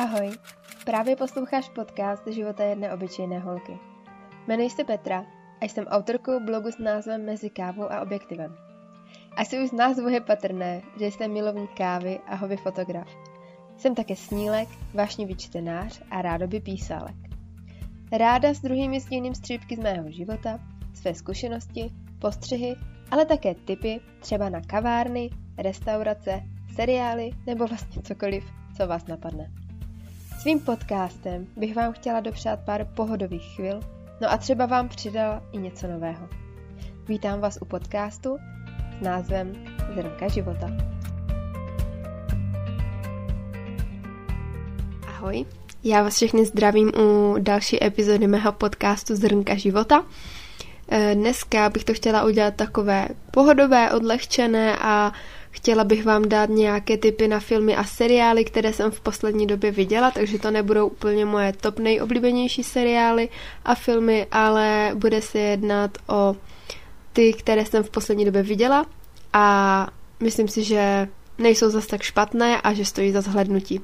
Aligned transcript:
Ahoj, 0.00 0.30
právě 0.84 1.16
posloucháš 1.16 1.68
podcast 1.68 2.26
Života 2.26 2.64
jedné 2.64 2.94
obyčejné 2.94 3.38
holky. 3.38 3.78
Jmenuji 4.46 4.70
se 4.70 4.84
Petra 4.84 5.24
a 5.60 5.64
jsem 5.64 5.84
autorkou 5.86 6.40
blogu 6.40 6.72
s 6.72 6.78
názvem 6.78 7.26
Mezi 7.26 7.50
kávou 7.50 7.92
a 7.92 8.00
objektivem. 8.00 8.56
Asi 9.36 9.62
už 9.62 9.68
z 9.68 9.72
názvu 9.72 10.08
je 10.08 10.20
patrné, 10.20 10.82
že 10.98 11.06
jsem 11.06 11.32
milovník 11.32 11.70
kávy 11.74 12.20
a 12.26 12.34
hobby 12.34 12.56
fotograf. 12.56 13.08
Jsem 13.76 13.94
také 13.94 14.16
snílek, 14.16 14.68
vášnivý 14.94 15.36
čtenář 15.36 16.02
a 16.10 16.22
rádoby 16.22 16.60
písálek. 16.60 17.16
Ráda 18.12 18.54
s 18.54 18.60
druhými 18.60 19.00
sdílím 19.00 19.34
střípky 19.34 19.76
z 19.76 19.80
mého 19.80 20.10
života, 20.10 20.60
své 20.94 21.14
zkušenosti, 21.14 21.90
postřehy, 22.18 22.74
ale 23.10 23.26
také 23.26 23.54
tipy 23.54 24.00
třeba 24.20 24.48
na 24.48 24.60
kavárny, 24.60 25.30
restaurace, 25.58 26.42
seriály 26.74 27.30
nebo 27.46 27.66
vlastně 27.66 28.02
cokoliv, 28.02 28.44
co 28.76 28.86
vás 28.86 29.06
napadne. 29.06 29.59
Svým 30.40 30.60
podcastem 30.60 31.46
bych 31.56 31.74
vám 31.76 31.92
chtěla 31.92 32.20
dopřát 32.20 32.60
pár 32.64 32.84
pohodových 32.84 33.54
chvil, 33.56 33.80
no 34.20 34.32
a 34.32 34.36
třeba 34.36 34.66
vám 34.66 34.88
přidala 34.88 35.42
i 35.52 35.58
něco 35.58 35.86
nového. 35.86 36.28
Vítám 37.08 37.40
vás 37.40 37.58
u 37.60 37.64
podcastu 37.64 38.38
s 38.98 39.04
názvem 39.04 39.52
Zrnka 39.94 40.28
života. 40.28 40.70
Ahoj, 45.06 45.46
já 45.84 46.02
vás 46.02 46.16
všechny 46.16 46.44
zdravím 46.44 46.92
u 46.98 47.36
další 47.38 47.84
epizody 47.84 48.26
mého 48.26 48.52
podcastu 48.52 49.16
Zrnka 49.16 49.54
života. 49.54 50.06
E, 50.88 51.14
dneska 51.14 51.68
bych 51.68 51.84
to 51.84 51.94
chtěla 51.94 52.24
udělat 52.24 52.54
takové 52.54 53.08
pohodové, 53.30 53.90
odlehčené 53.90 54.76
a 54.76 55.12
Chtěla 55.50 55.84
bych 55.84 56.04
vám 56.04 56.28
dát 56.28 56.50
nějaké 56.50 56.96
tipy 56.96 57.28
na 57.28 57.40
filmy 57.40 57.76
a 57.76 57.84
seriály, 57.84 58.44
které 58.44 58.72
jsem 58.72 58.90
v 58.90 59.00
poslední 59.00 59.46
době 59.46 59.70
viděla, 59.70 60.10
takže 60.10 60.38
to 60.38 60.50
nebudou 60.50 60.88
úplně 60.88 61.24
moje 61.24 61.52
top 61.52 61.78
nejoblíbenější 61.78 62.62
seriály 62.62 63.28
a 63.64 63.74
filmy, 63.74 64.26
ale 64.32 64.90
bude 64.94 65.22
se 65.22 65.38
jednat 65.38 65.98
o 66.08 66.36
ty, 67.12 67.32
které 67.32 67.66
jsem 67.66 67.82
v 67.82 67.90
poslední 67.90 68.24
době 68.24 68.42
viděla 68.42 68.86
a 69.32 69.86
myslím 70.20 70.48
si, 70.48 70.64
že 70.64 71.08
nejsou 71.38 71.70
zas 71.70 71.86
tak 71.86 72.02
špatné 72.02 72.60
a 72.60 72.72
že 72.72 72.84
stojí 72.84 73.12
za 73.12 73.20
zhlednutí. 73.20 73.80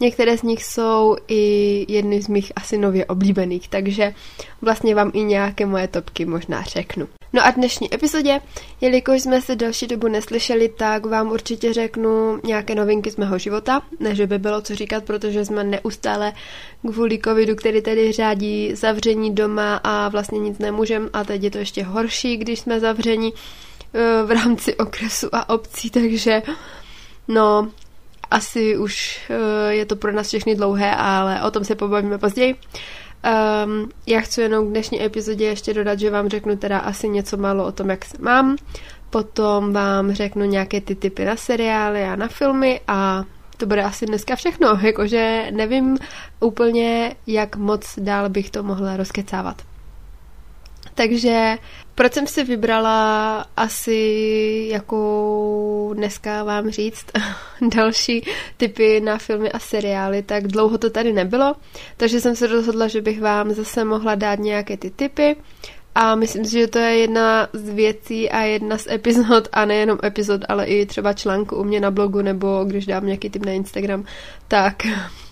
Některé 0.00 0.38
z 0.38 0.42
nich 0.42 0.64
jsou 0.64 1.16
i 1.28 1.86
jedny 1.92 2.22
z 2.22 2.28
mých 2.28 2.52
asi 2.56 2.78
nově 2.78 3.06
oblíbených, 3.06 3.68
takže 3.68 4.14
vlastně 4.62 4.94
vám 4.94 5.10
i 5.14 5.24
nějaké 5.24 5.66
moje 5.66 5.88
topky 5.88 6.24
možná 6.24 6.62
řeknu. 6.62 7.08
No 7.32 7.46
a 7.46 7.50
dnešní 7.50 7.94
epizodě, 7.94 8.40
jelikož 8.80 9.22
jsme 9.22 9.42
se 9.42 9.56
další 9.56 9.86
dobu 9.86 10.08
neslyšeli, 10.08 10.68
tak 10.68 11.06
vám 11.06 11.30
určitě 11.32 11.72
řeknu 11.72 12.40
nějaké 12.44 12.74
novinky 12.74 13.10
z 13.10 13.16
mého 13.16 13.38
života, 13.38 13.82
ne 14.00 14.14
že 14.14 14.26
by 14.26 14.38
bylo 14.38 14.60
co 14.60 14.74
říkat, 14.74 15.04
protože 15.04 15.44
jsme 15.44 15.64
neustále 15.64 16.32
kvůli 16.80 17.18
covidu, 17.24 17.56
který 17.56 17.82
tedy 17.82 18.12
řádí 18.12 18.74
zavření 18.74 19.34
doma 19.34 19.80
a 19.84 20.08
vlastně 20.08 20.38
nic 20.38 20.58
nemůžem 20.58 21.10
a 21.12 21.24
teď 21.24 21.42
je 21.42 21.50
to 21.50 21.58
ještě 21.58 21.82
horší, 21.82 22.36
když 22.36 22.60
jsme 22.60 22.80
zavření 22.80 23.32
eh, 23.94 24.22
v 24.24 24.30
rámci 24.30 24.76
okresu 24.76 25.28
a 25.32 25.48
obcí, 25.48 25.90
takže 25.90 26.42
no 27.28 27.70
asi 28.30 28.76
už 28.76 29.20
eh, 29.30 29.74
je 29.74 29.86
to 29.86 29.96
pro 29.96 30.12
nás 30.12 30.28
všechny 30.28 30.54
dlouhé, 30.54 30.94
ale 30.94 31.42
o 31.42 31.50
tom 31.50 31.64
se 31.64 31.74
pobavíme 31.74 32.18
později. 32.18 32.56
Um, 33.24 33.90
já 34.06 34.20
chci 34.20 34.40
jenom 34.40 34.66
k 34.66 34.70
dnešní 34.70 35.02
epizodě 35.04 35.44
ještě 35.44 35.74
dodat, 35.74 35.98
že 35.98 36.10
vám 36.10 36.28
řeknu 36.28 36.56
teda 36.56 36.78
asi 36.78 37.08
něco 37.08 37.36
málo 37.36 37.66
o 37.66 37.72
tom, 37.72 37.90
jak 37.90 38.04
se 38.04 38.16
mám. 38.20 38.56
Potom 39.10 39.72
vám 39.72 40.12
řeknu 40.12 40.44
nějaké 40.44 40.80
ty 40.80 40.94
typy 40.94 41.24
na 41.24 41.36
seriály 41.36 42.04
a 42.04 42.16
na 42.16 42.28
filmy 42.28 42.80
a 42.88 43.24
to 43.56 43.66
bude 43.66 43.82
asi 43.82 44.06
dneska 44.06 44.36
všechno, 44.36 44.78
jakože 44.82 45.46
nevím 45.50 45.98
úplně, 46.40 47.14
jak 47.26 47.56
moc 47.56 47.98
dál 47.98 48.28
bych 48.28 48.50
to 48.50 48.62
mohla 48.62 48.96
rozkecávat. 48.96 49.69
Takže 50.94 51.56
proč 51.94 52.12
jsem 52.12 52.26
si 52.26 52.44
vybrala 52.44 53.46
asi 53.56 54.68
jako 54.72 55.90
dneska 55.94 56.44
vám 56.44 56.70
říct 56.70 57.06
další 57.74 58.24
typy 58.56 59.00
na 59.00 59.18
filmy 59.18 59.52
a 59.52 59.58
seriály, 59.58 60.22
tak 60.22 60.46
dlouho 60.46 60.78
to 60.78 60.90
tady 60.90 61.12
nebylo, 61.12 61.54
takže 61.96 62.20
jsem 62.20 62.36
se 62.36 62.46
rozhodla, 62.46 62.88
že 62.88 63.00
bych 63.00 63.20
vám 63.20 63.52
zase 63.52 63.84
mohla 63.84 64.14
dát 64.14 64.38
nějaké 64.38 64.76
ty 64.76 64.90
typy. 64.90 65.36
A 65.94 66.14
myslím 66.14 66.44
si, 66.44 66.50
že 66.50 66.66
to 66.66 66.78
je 66.78 66.96
jedna 66.96 67.48
z 67.52 67.68
věcí 67.68 68.30
a 68.30 68.40
jedna 68.40 68.78
z 68.78 68.86
epizod, 68.86 69.48
a 69.52 69.64
nejenom 69.64 69.98
epizod, 70.04 70.40
ale 70.48 70.66
i 70.66 70.86
třeba 70.86 71.12
článku 71.12 71.56
u 71.56 71.64
mě 71.64 71.80
na 71.80 71.90
blogu, 71.90 72.22
nebo 72.22 72.64
když 72.64 72.86
dám 72.86 73.06
nějaký 73.06 73.30
tip 73.30 73.44
na 73.44 73.52
Instagram, 73.52 74.04
tak 74.48 74.82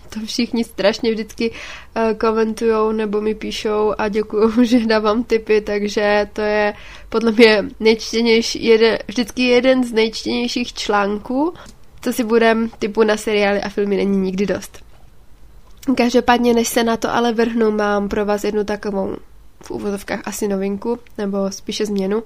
to 0.08 0.20
všichni 0.26 0.64
strašně 0.64 1.10
vždycky 1.10 1.50
uh, 1.50 2.18
komentujou 2.18 2.92
nebo 2.92 3.20
mi 3.20 3.34
píšou 3.34 3.94
a 3.98 4.08
děkuju, 4.08 4.52
že 4.64 4.86
dávám 4.86 5.24
tipy, 5.24 5.60
takže 5.60 6.28
to 6.32 6.40
je 6.40 6.74
podle 7.08 7.32
mě 7.32 7.64
nejčtěnější, 7.80 8.64
jeden, 8.64 8.98
vždycky 9.08 9.42
jeden 9.42 9.84
z 9.84 9.92
nejčtěnějších 9.92 10.72
článků, 10.72 11.54
co 12.00 12.12
si 12.12 12.24
budem 12.24 12.70
typu 12.78 13.02
na 13.02 13.16
seriály 13.16 13.62
a 13.62 13.68
filmy 13.68 13.96
není 13.96 14.18
nikdy 14.18 14.46
dost. 14.46 14.84
Každopádně, 15.96 16.54
než 16.54 16.68
se 16.68 16.84
na 16.84 16.96
to 16.96 17.14
ale 17.14 17.32
vrhnu, 17.32 17.70
mám 17.70 18.08
pro 18.08 18.24
vás 18.24 18.44
jednu 18.44 18.64
takovou 18.64 19.16
v 19.62 19.70
úvozovkách 19.70 20.20
asi 20.24 20.48
novinku, 20.48 20.98
nebo 21.18 21.50
spíše 21.50 21.86
změnu. 21.86 22.22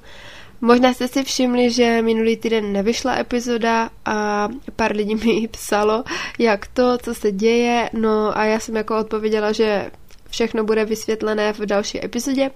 Možná 0.64 0.94
jste 0.94 1.08
si 1.08 1.24
všimli, 1.24 1.70
že 1.70 2.02
minulý 2.02 2.36
týden 2.36 2.72
nevyšla 2.72 3.18
epizoda 3.18 3.90
a 4.04 4.48
pár 4.76 4.96
lidí 4.96 5.14
mi 5.14 5.48
psalo, 5.48 6.04
jak 6.38 6.66
to, 6.66 6.98
co 6.98 7.14
se 7.14 7.32
děje, 7.32 7.90
no 7.92 8.38
a 8.38 8.44
já 8.44 8.60
jsem 8.60 8.76
jako 8.76 8.98
odpověděla, 8.98 9.52
že 9.52 9.90
všechno 10.30 10.64
bude 10.64 10.84
vysvětlené 10.84 11.52
v 11.52 11.60
další 11.60 12.04
epizodě, 12.04 12.50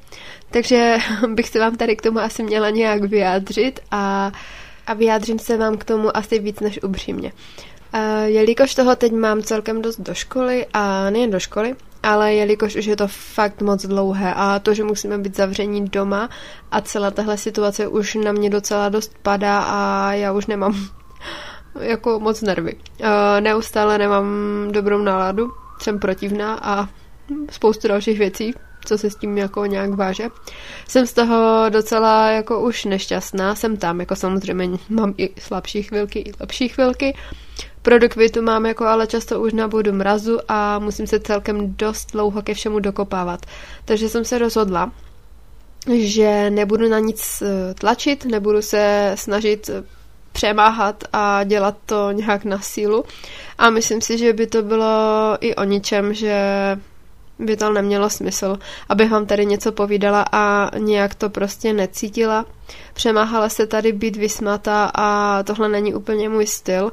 takže 0.50 0.97
bych 1.34 1.49
se 1.49 1.59
vám 1.59 1.77
tady 1.77 1.97
k 1.97 2.03
tomu 2.03 2.19
asi 2.19 2.43
měla 2.43 2.71
nějak 2.71 3.05
vyjádřit 3.05 3.81
a, 3.91 4.33
a 4.87 4.95
vyjádřím 4.95 5.39
se 5.39 5.56
vám 5.56 5.77
k 5.77 5.84
tomu 5.84 6.16
asi 6.16 6.39
víc 6.39 6.61
než 6.61 6.83
upřímně. 6.83 7.33
Jelikož 8.25 8.75
toho 8.75 8.97
teď 8.97 9.12
mám 9.12 9.43
celkem 9.43 9.83
dost 9.83 10.01
do 10.01 10.15
školy 10.15 10.67
a 10.73 11.11
nejen 11.11 11.31
do 11.31 11.41
školy, 11.41 11.77
ale 12.03 12.34
jelikož 12.34 12.77
už 12.77 12.84
je 12.84 12.97
to 12.97 13.09
fakt 13.09 13.62
moc 13.62 13.87
dlouhé 13.87 14.34
a 14.34 14.59
to, 14.59 14.75
že 14.75 14.84
musíme 14.84 15.19
být 15.19 15.37
zavření 15.37 15.89
doma 15.89 16.29
a 16.71 16.81
celá 16.81 17.11
tahle 17.11 17.39
situace 17.39 17.89
už 17.89 18.15
na 18.15 18.33
mě 18.33 18.51
docela 18.51 18.89
dost 18.89 19.12
padá 19.23 19.59
a 19.59 20.12
já 20.12 20.33
už 20.33 20.47
nemám 20.47 20.75
jako 21.81 22.21
moc 22.21 22.43
nervy. 22.43 22.77
Neustále 23.41 23.99
nemám 23.99 24.27
dobrou 24.71 24.99
náladu, 24.99 25.53
jsem 25.81 25.99
protivná 25.99 26.59
a 26.63 26.89
spoustu 27.51 27.89
dalších 27.89 28.19
věcí, 28.19 28.55
co 28.84 28.99
se 28.99 29.11
s 29.11 29.17
tím 29.17 29.39
jako 29.39 29.67
nějak 29.67 29.91
váže. 29.91 30.28
Jsem 30.89 31.07
z 31.07 31.13
toho 31.13 31.65
docela 31.69 32.31
jako 32.31 32.61
už 32.61 32.84
nešťastná, 32.84 33.55
jsem 33.55 33.77
tam, 33.77 34.01
jako 34.01 34.17
samozřejmě 34.17 34.78
mám 34.89 35.15
i 35.19 35.41
slabší 35.41 35.83
chvilky, 35.83 36.19
i 36.19 36.33
lepší 36.41 36.69
chvilky, 36.69 37.17
Produkvitu 37.87 38.43
mám 38.43 38.67
jako 38.67 38.85
ale 38.85 39.07
často 39.07 39.41
už 39.41 39.53
na 39.53 39.69
bodu 39.69 39.93
mrazu 39.93 40.39
a 40.49 40.79
musím 40.79 41.07
se 41.07 41.21
celkem 41.21 41.75
dost 41.77 42.13
dlouho 42.13 42.43
ke 42.43 42.55
všemu 42.55 42.79
dokopávat. 42.79 43.47
Takže 43.85 44.09
jsem 44.09 44.25
se 44.25 44.39
rozhodla, 44.39 44.93
že 45.95 46.51
nebudu 46.51 46.89
na 46.89 46.99
nic 46.99 47.43
eh, 47.43 47.75
tlačit, 47.75 48.25
nebudu 48.25 48.63
se 48.63 49.13
snažit 49.15 49.69
eh, 49.69 49.83
přemáhat 50.33 51.05
a 51.13 51.45
dělat 51.45 51.77
to 51.87 52.11
nějak 52.11 52.45
na 52.45 52.59
sílu. 52.59 53.05
A 53.59 53.71
myslím 53.71 54.01
si, 54.01 54.19
že 54.19 54.33
by 54.33 54.47
to 54.47 54.63
bylo 54.63 55.39
i 55.41 55.55
o 55.55 55.65
ničem, 55.65 56.15
že 56.15 56.37
by 57.39 57.57
to 57.57 57.73
nemělo 57.73 58.11
smysl, 58.11 58.59
abych 58.89 59.11
vám 59.11 59.27
tady 59.27 59.47
něco 59.47 59.73
povídala 59.73 60.25
a 60.33 60.71
nějak 60.79 61.15
to 61.15 61.31
prostě 61.31 61.72
necítila. 61.72 62.47
Přemáhala 62.95 63.49
se 63.49 63.66
tady 63.66 63.93
být 63.93 64.16
vysmata 64.16 64.91
a 64.95 65.43
tohle 65.43 65.69
není 65.69 65.95
úplně 65.95 66.28
můj 66.28 66.47
styl. 66.47 66.93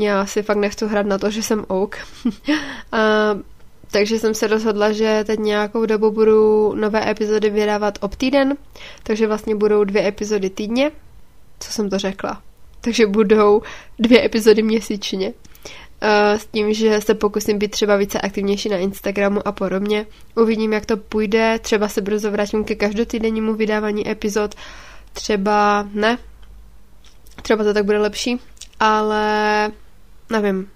Já 0.00 0.26
si 0.26 0.42
fakt 0.42 0.56
nechci 0.56 0.86
hrát 0.86 1.06
na 1.06 1.18
to, 1.18 1.30
že 1.30 1.42
jsem 1.42 1.64
ouk. 1.70 1.96
a, 2.92 2.98
takže 3.90 4.18
jsem 4.18 4.34
se 4.34 4.46
rozhodla, 4.46 4.92
že 4.92 5.24
teď 5.26 5.38
nějakou 5.38 5.86
dobu 5.86 6.10
budu 6.10 6.74
nové 6.74 7.10
epizody 7.10 7.50
vydávat 7.50 7.98
ob 8.00 8.16
týden, 8.16 8.56
takže 9.02 9.26
vlastně 9.26 9.54
budou 9.54 9.84
dvě 9.84 10.08
epizody 10.08 10.50
týdně. 10.50 10.90
Co 11.60 11.72
jsem 11.72 11.90
to 11.90 11.98
řekla? 11.98 12.42
Takže 12.80 13.06
budou 13.06 13.62
dvě 13.98 14.24
epizody 14.24 14.62
měsíčně. 14.62 15.32
S 16.36 16.46
tím, 16.46 16.74
že 16.74 17.00
se 17.00 17.14
pokusím 17.14 17.58
být 17.58 17.70
třeba 17.70 17.96
více 17.96 18.20
aktivnější 18.20 18.68
na 18.68 18.76
Instagramu 18.76 19.48
a 19.48 19.52
podobně. 19.52 20.06
Uvidím, 20.36 20.72
jak 20.72 20.86
to 20.86 20.96
půjde. 20.96 21.58
Třeba 21.58 21.88
se 21.88 22.00
brzo 22.00 22.30
vrátím 22.30 22.64
ke 22.64 22.74
každotýdennímu 22.74 23.54
vydávání 23.54 24.10
epizod. 24.10 24.54
Třeba 25.12 25.88
ne. 25.92 26.18
Třeba 27.42 27.64
to 27.64 27.74
tak 27.74 27.84
bude 27.84 27.98
lepší. 27.98 28.40
Ale 28.80 29.72
nevím, 30.32 30.68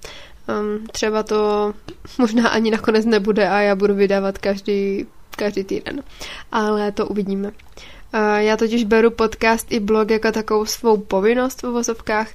um, 0.49 0.87
třeba 0.87 1.23
to 1.23 1.73
možná 2.19 2.49
ani 2.49 2.71
nakonec 2.71 3.05
nebude 3.05 3.49
a 3.49 3.61
já 3.61 3.75
budu 3.75 3.95
vydávat 3.95 4.39
každý, 4.39 5.07
každý 5.37 5.65
týden, 5.65 6.03
ale 6.53 6.93
to 6.93 7.07
uvidíme. 7.07 7.49
Uh, 8.15 8.37
já 8.37 8.57
totiž 8.57 8.85
beru 8.85 9.11
podcast 9.11 9.73
i 9.73 9.81
blog 9.81 10.11
jako 10.11 10.33
takovou 10.33 10.67
svou 10.67 10.97
povinnost 10.97 11.63
v 11.63 11.69
uvozovkách, 11.69 12.29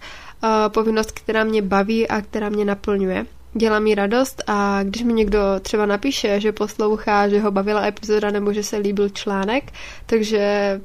uh, 0.44 0.50
povinnost, 0.68 1.12
která 1.12 1.44
mě 1.44 1.62
baví 1.62 2.08
a 2.08 2.22
která 2.22 2.50
mě 2.50 2.66
naplňuje. 2.66 3.26
dělá 3.54 3.80
mi 3.80 3.96
radost 3.96 4.44
a 4.48 4.84
když 4.84 5.04
mi 5.04 5.14
někdo 5.14 5.40
třeba 5.62 5.86
napíše, 5.86 6.40
že 6.40 6.52
poslouchá, 6.52 7.30
že 7.30 7.40
ho 7.40 7.52
bavila 7.52 7.86
epizoda 7.86 8.32
nebo 8.32 8.54
že 8.54 8.64
se 8.64 8.78
líbil 8.78 9.10
článek, 9.10 9.72
takže 10.06 10.82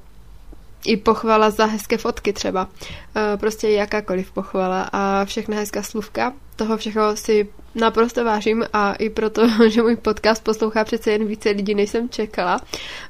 i 0.87 0.97
pochvala 0.97 1.51
za 1.51 1.65
hezké 1.67 1.99
fotky 1.99 2.33
třeba. 2.33 2.69
E, 3.17 3.37
prostě 3.37 3.69
jakákoliv 3.69 4.31
pochvala 4.31 4.89
a 4.93 5.25
všechna 5.25 5.57
hezká 5.57 5.83
slůvka. 5.83 6.33
Toho 6.57 6.77
všeho 6.77 7.17
si 7.17 7.49
naprosto 7.75 8.25
vážím 8.25 8.65
a 8.73 8.93
i 8.93 9.11
proto, 9.11 9.43
že 9.69 9.83
můj 9.83 9.97
podcast 9.97 10.45
poslouchá 10.45 10.85
přece 10.85 11.11
jen 11.11 11.27
více 11.27 11.51
lidí, 11.51 11.75
než 11.75 11.91
jsem 11.91 12.09
čekala, 12.09 12.61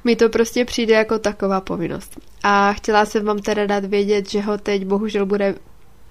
mi 0.03 0.15
to 0.15 0.29
prostě 0.29 0.65
přijde 0.65 0.93
jako 0.93 1.19
taková 1.19 1.61
povinnost. 1.61 2.19
A 2.43 2.73
chtěla 2.73 3.05
jsem 3.05 3.25
vám 3.25 3.39
teda 3.39 3.65
dát 3.65 3.85
vědět, 3.85 4.29
že 4.29 4.41
ho 4.41 4.57
teď 4.57 4.85
bohužel 4.85 5.25
bude 5.25 5.55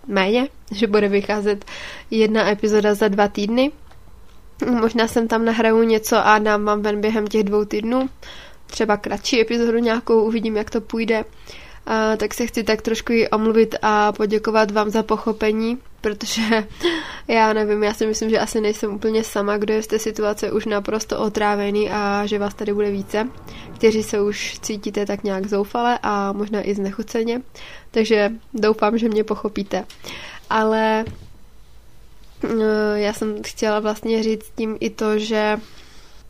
méně, 0.06 0.48
že 0.72 0.86
bude 0.86 1.08
vycházet 1.08 1.64
jedna 2.10 2.50
epizoda 2.50 2.94
za 2.94 3.08
dva 3.08 3.28
týdny. 3.28 3.72
Možná 4.80 5.08
jsem 5.08 5.28
tam 5.28 5.44
nahraju 5.44 5.82
něco 5.82 6.26
a 6.26 6.38
dám 6.38 6.64
vám 6.64 6.82
ven 6.82 7.00
během 7.00 7.26
těch 7.26 7.44
dvou 7.44 7.64
týdnů. 7.64 8.08
Třeba 8.66 8.96
kratší 8.96 9.40
epizodu 9.40 9.78
nějakou, 9.78 10.22
uvidím, 10.22 10.56
jak 10.56 10.70
to 10.70 10.80
půjde. 10.80 11.24
A, 11.86 12.16
tak 12.16 12.34
se 12.34 12.46
chci 12.46 12.64
tak 12.64 12.82
trošku 12.82 13.12
i 13.12 13.28
omluvit 13.28 13.74
a 13.82 14.12
poděkovat 14.12 14.70
vám 14.70 14.90
za 14.90 15.02
pochopení, 15.02 15.78
protože 16.00 16.42
já 17.28 17.52
nevím, 17.52 17.82
já 17.82 17.94
si 17.94 18.06
myslím, 18.06 18.30
že 18.30 18.38
asi 18.38 18.60
nejsem 18.60 18.94
úplně 18.94 19.24
sama, 19.24 19.56
kdo 19.56 19.74
je 19.74 19.82
z 19.82 19.86
té 19.86 19.98
situace 19.98 20.52
už 20.52 20.66
naprosto 20.66 21.18
otrávený 21.18 21.90
a 21.90 22.26
že 22.26 22.38
vás 22.38 22.54
tady 22.54 22.74
bude 22.74 22.90
více, 22.90 23.28
kteří 23.74 24.02
se 24.02 24.20
už 24.20 24.58
cítíte 24.58 25.06
tak 25.06 25.24
nějak 25.24 25.46
zoufale 25.46 25.98
a 26.02 26.32
možná 26.32 26.68
i 26.68 26.74
znechuceně. 26.74 27.42
Takže 27.90 28.32
doufám, 28.54 28.98
že 28.98 29.08
mě 29.08 29.24
pochopíte. 29.24 29.84
Ale 30.50 31.04
eh, 32.44 32.94
já 32.94 33.12
jsem 33.12 33.42
chtěla 33.46 33.80
vlastně 33.80 34.22
říct 34.22 34.52
tím 34.56 34.76
i 34.80 34.90
to, 34.90 35.18
že 35.18 35.56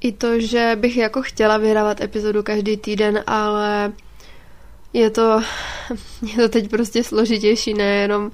i 0.06 0.12
to, 0.12 0.41
že 0.41 0.76
bych 0.81 0.97
jako 0.97 1.23
chtěla 1.23 1.56
vyhrávat 1.58 2.00
epizodu 2.00 2.43
každý 2.43 2.76
týden, 2.76 3.25
ale 3.26 3.93
je 4.93 5.11
to, 5.11 5.41
je 6.23 6.37
to 6.37 6.49
teď 6.49 6.70
prostě 6.70 7.05
složitější, 7.05 7.75
nejenom 7.75 8.31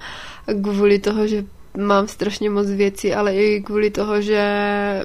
kvůli 0.62 0.98
toho, 0.98 1.26
že 1.26 1.44
mám 1.76 2.08
strašně 2.08 2.50
moc 2.50 2.70
věcí, 2.70 3.14
ale 3.14 3.34
i 3.34 3.62
kvůli 3.62 3.90
toho, 3.90 4.20
že 4.20 4.42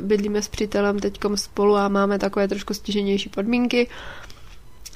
bydlíme 0.01 0.41
s 0.41 0.47
přítelem 0.47 0.99
teďkom 0.99 1.37
spolu 1.37 1.75
a 1.75 1.87
máme 1.87 2.19
takové 2.19 2.47
trošku 2.47 2.73
stěženější 2.73 3.29
podmínky. 3.29 3.87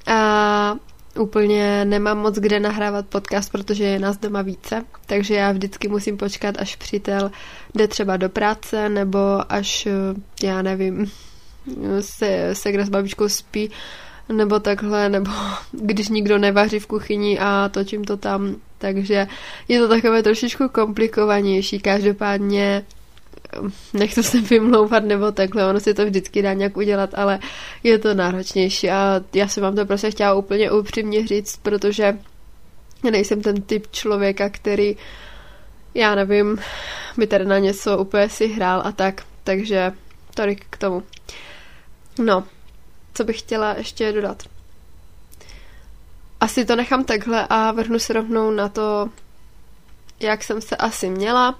A 0.07 0.75
úplně 1.19 1.85
nemám 1.85 2.17
moc 2.17 2.35
kde 2.35 2.59
nahrávat 2.59 3.05
podcast, 3.05 3.51
protože 3.51 3.83
je 3.83 3.99
nás 3.99 4.17
doma 4.17 4.41
více, 4.41 4.85
takže 5.05 5.35
já 5.35 5.51
vždycky 5.51 5.87
musím 5.87 6.17
počkat, 6.17 6.55
až 6.59 6.75
přítel 6.75 7.31
jde 7.75 7.87
třeba 7.87 8.17
do 8.17 8.29
práce, 8.29 8.89
nebo 8.89 9.19
až, 9.49 9.87
já 10.43 10.61
nevím, 10.61 11.11
se, 11.99 12.49
se 12.53 12.85
s 12.85 12.89
babičkou 12.89 13.29
spí, 13.29 13.71
nebo 14.29 14.59
takhle, 14.59 15.09
nebo 15.09 15.31
když 15.71 16.09
nikdo 16.09 16.37
nevaří 16.37 16.79
v 16.79 16.87
kuchyni 16.87 17.39
a 17.39 17.69
točím 17.69 18.03
to 18.03 18.17
tam, 18.17 18.55
takže 18.77 19.27
je 19.67 19.79
to 19.79 19.87
takové 19.87 20.23
trošičku 20.23 20.69
komplikovanější, 20.69 21.79
každopádně 21.79 22.85
nechci 23.93 24.23
se 24.23 24.41
vymlouvat 24.41 25.03
nebo 25.03 25.31
takhle, 25.31 25.69
ono 25.69 25.79
si 25.79 25.93
to 25.93 26.05
vždycky 26.05 26.41
dá 26.41 26.53
nějak 26.53 26.77
udělat, 26.77 27.09
ale 27.13 27.39
je 27.83 27.99
to 27.99 28.13
náročnější. 28.13 28.89
A 28.89 29.21
já 29.33 29.47
jsem 29.47 29.63
vám 29.63 29.75
to 29.75 29.85
prostě 29.85 30.11
chtěla 30.11 30.33
úplně 30.33 30.71
upřímně 30.71 31.27
říct, 31.27 31.57
protože 31.57 32.17
nejsem 33.11 33.41
ten 33.41 33.61
typ 33.61 33.87
člověka, 33.91 34.49
který 34.49 34.97
já 35.93 36.15
nevím, 36.15 36.59
by 37.17 37.27
tady 37.27 37.45
na 37.45 37.59
něco 37.59 37.97
úplně 37.97 38.29
si 38.29 38.47
hrál 38.47 38.81
a 38.85 38.91
tak, 38.91 39.23
takže 39.43 39.91
tolik 40.35 40.65
k 40.69 40.77
tomu. 40.77 41.03
No, 42.19 42.43
co 43.13 43.23
bych 43.23 43.39
chtěla 43.39 43.73
ještě 43.73 44.11
dodat? 44.11 44.43
Asi 46.39 46.65
to 46.65 46.75
nechám 46.75 47.03
takhle 47.03 47.47
a 47.49 47.71
vrhnu 47.71 47.99
se 47.99 48.13
rovnou 48.13 48.51
na 48.51 48.69
to, 48.69 49.09
jak 50.19 50.43
jsem 50.43 50.61
se 50.61 50.75
asi 50.75 51.09
měla. 51.09 51.59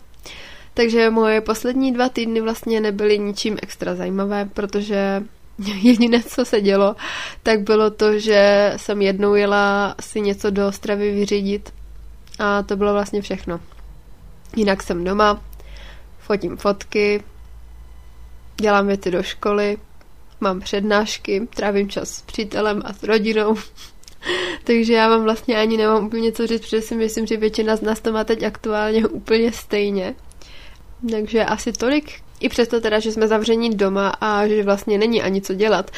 Takže 0.74 1.10
moje 1.10 1.42
poslední 1.42 1.94
dva 1.94 2.10
týdny 2.10 2.42
vlastně 2.42 2.82
nebyly 2.82 3.20
ničím 3.20 3.58
extra 3.62 3.96
zajímavé, 3.96 4.46
protože 4.46 5.24
jediné, 5.82 6.24
co 6.24 6.46
se 6.46 6.62
dělo, 6.62 6.96
tak 7.44 7.62
bylo 7.62 7.90
to, 7.90 8.20
že 8.20 8.74
jsem 8.78 9.02
jednou 9.02 9.36
jela 9.36 9.96
si 10.00 10.22
něco 10.22 10.50
do 10.50 10.68
Ostravy 10.68 11.12
vyřídit 11.12 11.74
a 12.40 12.64
to 12.64 12.76
bylo 12.76 12.94
vlastně 12.94 13.22
všechno. 13.22 13.60
Jinak 14.56 14.84
jsem 14.84 15.04
doma, 15.04 15.42
fotím 16.20 16.58
fotky, 16.58 17.24
dělám 18.62 18.88
věci 18.88 19.12
do 19.12 19.24
školy, 19.24 19.78
mám 20.42 20.60
přednášky, 20.60 21.48
trávím 21.56 21.90
čas 21.90 22.10
s 22.10 22.22
přítelem 22.22 22.82
a 22.86 22.94
s 22.94 23.04
rodinou. 23.04 23.56
Takže 24.64 24.94
já 24.94 25.10
vám 25.10 25.24
vlastně 25.24 25.58
ani 25.58 25.78
nemám 25.78 26.06
úplně 26.06 26.32
co 26.32 26.48
říct, 26.48 26.62
protože 26.62 26.82
si 26.82 26.96
myslím, 26.96 27.28
že 27.28 27.38
většina 27.38 27.76
z 27.76 27.82
nás 27.82 28.02
to 28.02 28.12
má 28.12 28.24
teď 28.24 28.44
aktuálně 28.44 29.08
úplně 29.08 29.52
stejně. 29.52 30.16
Takže 31.12 31.46
asi 31.46 31.74
tolik. 31.74 32.12
I 32.40 32.50
přesto 32.50 32.82
teda, 32.82 33.00
že 33.00 33.12
jsme 33.12 33.28
zavření 33.28 33.76
doma 33.76 34.10
a 34.10 34.48
že 34.48 34.64
vlastně 34.64 34.98
není 34.98 35.22
ani 35.22 35.42
co 35.42 35.54
dělat. 35.54 35.92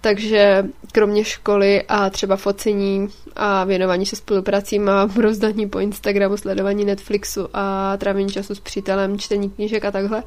Takže 0.00 0.64
kromě 0.92 1.24
školy 1.24 1.82
a 1.88 2.10
třeba 2.10 2.36
focení 2.36 3.08
a 3.36 3.64
věnování 3.64 4.06
se 4.06 4.16
spolupracím 4.16 4.88
a 4.88 5.10
rozdaní 5.16 5.68
po 5.68 5.78
Instagramu, 5.78 6.36
sledování 6.36 6.84
Netflixu 6.84 7.48
a 7.54 7.96
trávení 7.96 8.28
času 8.28 8.54
s 8.54 8.60
přítelem, 8.60 9.18
čtení 9.18 9.50
knížek 9.50 9.84
a 9.84 9.90
takhle, 9.90 10.22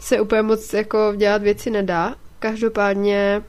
se 0.00 0.20
úplně 0.20 0.42
moc 0.42 0.72
jako 0.72 1.12
dělat 1.16 1.42
věci 1.42 1.70
nedá. 1.70 2.14
Každopádně 2.38 3.42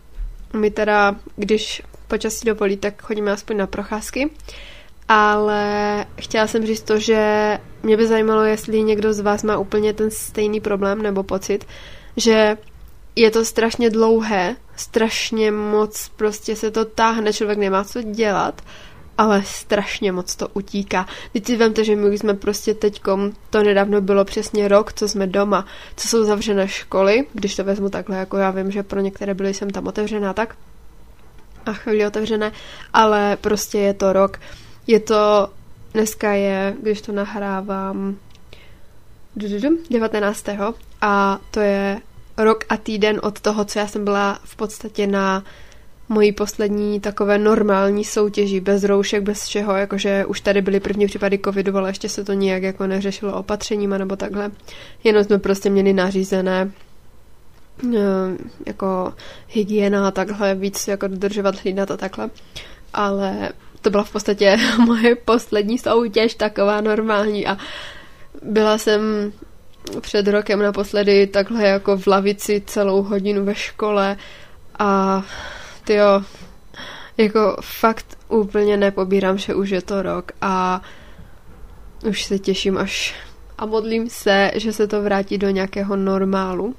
my 0.53 0.71
teda, 0.71 1.15
když 1.35 1.81
počasí 2.07 2.45
dovolí, 2.45 2.77
tak 2.77 3.01
chodíme 3.01 3.31
aspoň 3.31 3.57
na 3.57 3.67
procházky. 3.67 4.29
Ale 5.07 6.05
chtěla 6.21 6.47
jsem 6.47 6.65
říct 6.65 6.81
to, 6.81 6.99
že 6.99 7.57
mě 7.83 7.97
by 7.97 8.07
zajímalo, 8.07 8.43
jestli 8.43 8.83
někdo 8.83 9.13
z 9.13 9.19
vás 9.19 9.43
má 9.43 9.57
úplně 9.57 9.93
ten 9.93 10.11
stejný 10.11 10.59
problém 10.59 11.01
nebo 11.01 11.23
pocit, 11.23 11.65
že 12.17 12.57
je 13.15 13.31
to 13.31 13.45
strašně 13.45 13.89
dlouhé, 13.89 14.55
strašně 14.75 15.51
moc 15.51 16.09
prostě 16.15 16.55
se 16.55 16.71
to 16.71 16.85
táhne, 16.85 17.33
člověk 17.33 17.59
nemá 17.59 17.83
co 17.83 18.01
dělat, 18.01 18.61
ale 19.19 19.43
strašně 19.43 20.11
moc 20.11 20.35
to 20.35 20.47
utíká. 20.47 21.05
Teď 21.33 21.45
si 21.45 21.55
vemte, 21.55 21.83
že 21.83 21.95
my 21.95 22.17
jsme 22.17 22.33
prostě 22.33 22.73
teďkom, 22.73 23.31
to 23.49 23.63
nedávno 23.63 24.01
bylo 24.01 24.25
přesně 24.25 24.67
rok, 24.67 24.93
co 24.93 25.07
jsme 25.07 25.27
doma, 25.27 25.65
co 25.95 26.07
jsou 26.07 26.23
zavřené 26.23 26.67
školy, 26.67 27.25
když 27.33 27.55
to 27.55 27.63
vezmu 27.63 27.89
takhle, 27.89 28.17
jako 28.17 28.37
já 28.37 28.51
vím, 28.51 28.71
že 28.71 28.83
pro 28.83 28.99
některé 28.99 29.33
byly 29.33 29.53
jsem 29.53 29.69
tam 29.69 29.87
otevřená 29.87 30.33
tak, 30.33 30.55
a 31.65 31.73
chvíli 31.73 32.07
otevřené, 32.07 32.51
ale 32.93 33.37
prostě 33.41 33.79
je 33.79 33.93
to 33.93 34.13
rok. 34.13 34.39
Je 34.87 34.99
to, 34.99 35.49
dneska 35.93 36.31
je, 36.31 36.75
když 36.81 37.01
to 37.01 37.11
nahrávám, 37.11 38.15
19. 39.89 40.45
a 41.01 41.39
to 41.51 41.59
je 41.59 42.01
rok 42.37 42.63
a 42.69 42.77
týden 42.77 43.19
od 43.23 43.39
toho, 43.39 43.65
co 43.65 43.79
já 43.79 43.87
jsem 43.87 44.03
byla 44.05 44.39
v 44.43 44.55
podstatě 44.55 45.07
na 45.07 45.43
mojí 46.09 46.31
poslední 46.31 46.99
takové 46.99 47.37
normální 47.37 48.03
soutěži, 48.03 48.59
bez 48.59 48.83
roušek, 48.83 49.23
bez 49.23 49.45
všeho, 49.45 49.75
jakože 49.75 50.25
už 50.25 50.41
tady 50.41 50.61
byly 50.61 50.79
první 50.79 51.05
případy 51.05 51.39
covidu, 51.45 51.77
ale 51.77 51.89
ještě 51.89 52.09
se 52.09 52.23
to 52.23 52.33
nijak 52.33 52.63
jako 52.63 52.87
neřešilo 52.87 53.33
opatřeníma 53.33 53.97
nebo 53.97 54.15
takhle. 54.15 54.51
Jenom 55.03 55.23
jsme 55.23 55.39
prostě 55.39 55.69
měli 55.69 55.93
nařízené 55.93 56.71
eh, 57.95 57.99
jako 58.65 59.13
hygiena 59.47 60.07
a 60.07 60.11
takhle, 60.11 60.55
víc 60.55 60.87
jako 60.87 61.07
dodržovat, 61.07 61.55
hlídat 61.63 61.91
a 61.91 61.97
takhle. 61.97 62.29
Ale 62.93 63.49
to 63.81 63.89
byla 63.89 64.03
v 64.03 64.11
podstatě 64.11 64.57
moje 64.85 65.15
poslední 65.15 65.77
soutěž, 65.77 66.35
taková 66.35 66.81
normální 66.81 67.47
a 67.47 67.57
byla 68.43 68.77
jsem 68.77 69.01
před 70.01 70.27
rokem 70.27 70.59
naposledy 70.59 71.27
takhle 71.27 71.67
jako 71.67 71.97
v 71.97 72.07
lavici 72.07 72.63
celou 72.65 73.03
hodinu 73.03 73.45
ve 73.45 73.55
škole 73.55 74.17
a 74.79 75.23
tyjo, 75.89 76.21
jako 77.17 77.57
fakt 77.61 78.17
úplně 78.27 78.77
nepobírám, 78.77 79.37
že 79.37 79.55
už 79.55 79.69
je 79.69 79.81
to 79.81 80.01
rok 80.01 80.31
a 80.41 80.81
už 82.05 82.23
se 82.23 82.39
těším 82.39 82.77
až 82.77 83.15
a 83.57 83.65
modlím 83.65 84.09
se, 84.09 84.51
že 84.55 84.73
se 84.73 84.87
to 84.87 85.01
vrátí 85.01 85.37
do 85.37 85.49
nějakého 85.49 85.95
normálu, 85.95 86.75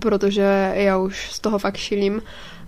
protože 0.00 0.72
já 0.74 0.98
už 0.98 1.32
z 1.32 1.40
toho 1.40 1.58
fakt 1.58 1.76
šilím 1.76 2.22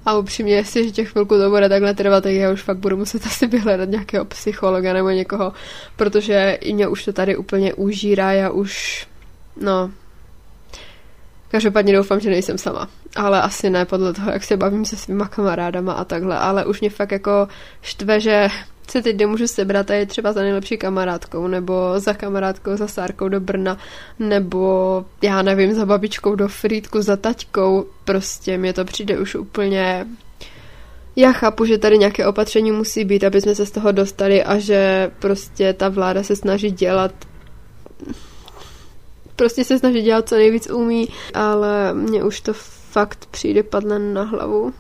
a 0.07 0.17
upřímně, 0.17 0.55
jestli 0.55 0.81
ještě 0.81 1.05
chvilku 1.05 1.39
to 1.39 1.51
bude 1.51 1.69
takhle 1.69 1.95
trvat, 1.95 2.23
tak 2.23 2.33
já 2.33 2.53
už 2.53 2.63
fakt 2.63 2.79
budu 2.79 2.97
muset 2.97 3.27
asi 3.27 3.47
vyhledat 3.47 3.89
nějakého 3.89 4.25
psychologa 4.25 4.93
nebo 4.93 5.11
někoho, 5.11 5.53
protože 5.97 6.59
mě 6.73 6.89
už 6.89 7.05
to 7.05 7.13
tady 7.13 7.37
úplně 7.37 7.75
užírá, 7.75 8.33
já 8.33 8.51
už, 8.51 9.07
no, 9.61 9.91
Každopádně 11.51 11.93
doufám, 11.97 12.21
že 12.21 12.31
nejsem 12.31 12.59
sama. 12.59 12.89
Ale 13.17 13.43
asi 13.43 13.71
ne 13.71 13.85
podle 13.85 14.13
toho, 14.13 14.31
jak 14.31 14.45
se 14.45 14.57
bavím 14.57 14.85
se 14.85 14.97
svýma 14.97 15.29
kamarádama 15.29 15.93
a 15.93 16.05
takhle. 16.05 16.39
Ale 16.39 16.65
už 16.65 16.81
mě 16.81 16.91
fakt 16.91 17.13
jako 17.13 17.49
štve, 17.83 18.21
že 18.21 18.49
se 18.91 19.03
teď 19.03 19.19
nemůžu 19.19 19.47
sebrat 19.47 19.91
a 19.91 19.95
je 19.95 20.07
třeba 20.07 20.33
za 20.33 20.41
nejlepší 20.41 20.77
kamarádkou, 20.77 21.47
nebo 21.47 21.93
za 21.97 22.15
kamarádkou, 22.15 22.77
za 22.77 22.89
Sárkou 22.89 23.29
do 23.29 23.41
Brna, 23.41 23.79
nebo 24.19 25.05
já 25.23 25.43
nevím, 25.43 25.75
za 25.75 25.87
babičkou 25.87 26.35
do 26.35 26.49
Frýdku, 26.49 27.03
za 27.03 27.17
taťkou, 27.17 27.87
prostě 28.05 28.59
mě 28.59 28.73
to 28.73 28.85
přijde 28.85 29.19
už 29.19 29.35
úplně 29.35 30.07
já 31.17 31.33
chápu, 31.33 31.65
že 31.65 31.79
tady 31.79 31.99
nějaké 31.99 32.27
opatření 32.27 32.73
musí 32.73 33.05
být, 33.05 33.25
aby 33.25 33.41
jsme 33.41 33.55
se 33.55 33.67
z 33.67 33.71
toho 33.71 33.93
dostali 33.93 34.45
a 34.45 34.59
že 34.59 35.11
prostě 35.19 35.73
ta 35.73 35.89
vláda 35.89 36.23
se 36.23 36.37
snaží 36.37 36.71
dělat 36.71 37.13
prostě 39.41 39.65
se 39.65 39.79
snaží 39.79 40.03
dělat 40.03 40.29
co 40.29 40.35
nejvíc 40.35 40.71
umí, 40.71 41.09
ale 41.35 41.95
mně 41.95 42.25
už 42.25 42.41
to 42.41 42.53
fakt 42.91 43.27
přijde 43.31 43.63
padne 43.63 43.99
na 43.99 44.23
hlavu. 44.23 44.73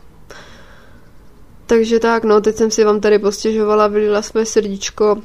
Takže 1.67 1.99
tak, 1.99 2.25
no, 2.25 2.41
teď 2.41 2.57
jsem 2.57 2.71
si 2.71 2.85
vám 2.85 3.01
tady 3.01 3.19
postěžovala, 3.19 3.87
vylila 3.87 4.23
své 4.23 4.47
srdíčko 4.47 5.17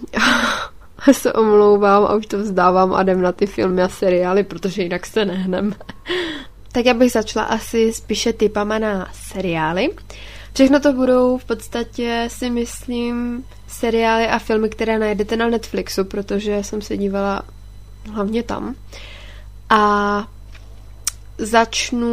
a 1.08 1.14
se 1.14 1.34
omlouvám 1.34 2.04
a 2.04 2.16
už 2.16 2.26
to 2.26 2.38
vzdávám 2.38 2.94
a 2.94 3.02
jdem 3.02 3.22
na 3.22 3.32
ty 3.32 3.46
filmy 3.46 3.84
a 3.84 3.90
seriály, 3.90 4.44
protože 4.44 4.84
jinak 4.84 5.06
se 5.06 5.26
nehnem. 5.26 5.76
tak 6.72 6.86
já 6.86 6.94
bych 6.94 7.12
začala 7.12 7.46
asi 7.46 7.94
spíše 7.94 8.34
typama 8.34 8.80
na 8.80 9.08
seriály. 9.14 9.90
Všechno 10.54 10.80
to 10.80 10.94
budou 10.94 11.38
v 11.38 11.46
podstatě, 11.46 12.28
si 12.28 12.50
myslím, 12.50 13.46
seriály 13.68 14.28
a 14.28 14.40
filmy, 14.40 14.70
které 14.70 15.00
najdete 15.00 15.38
na 15.38 15.50
Netflixu, 15.50 16.04
protože 16.04 16.64
jsem 16.64 16.82
se 16.82 16.98
dívala 16.98 17.42
hlavně 18.14 18.44
tam. 18.44 18.76
A 19.70 20.28
začnu, 21.38 22.08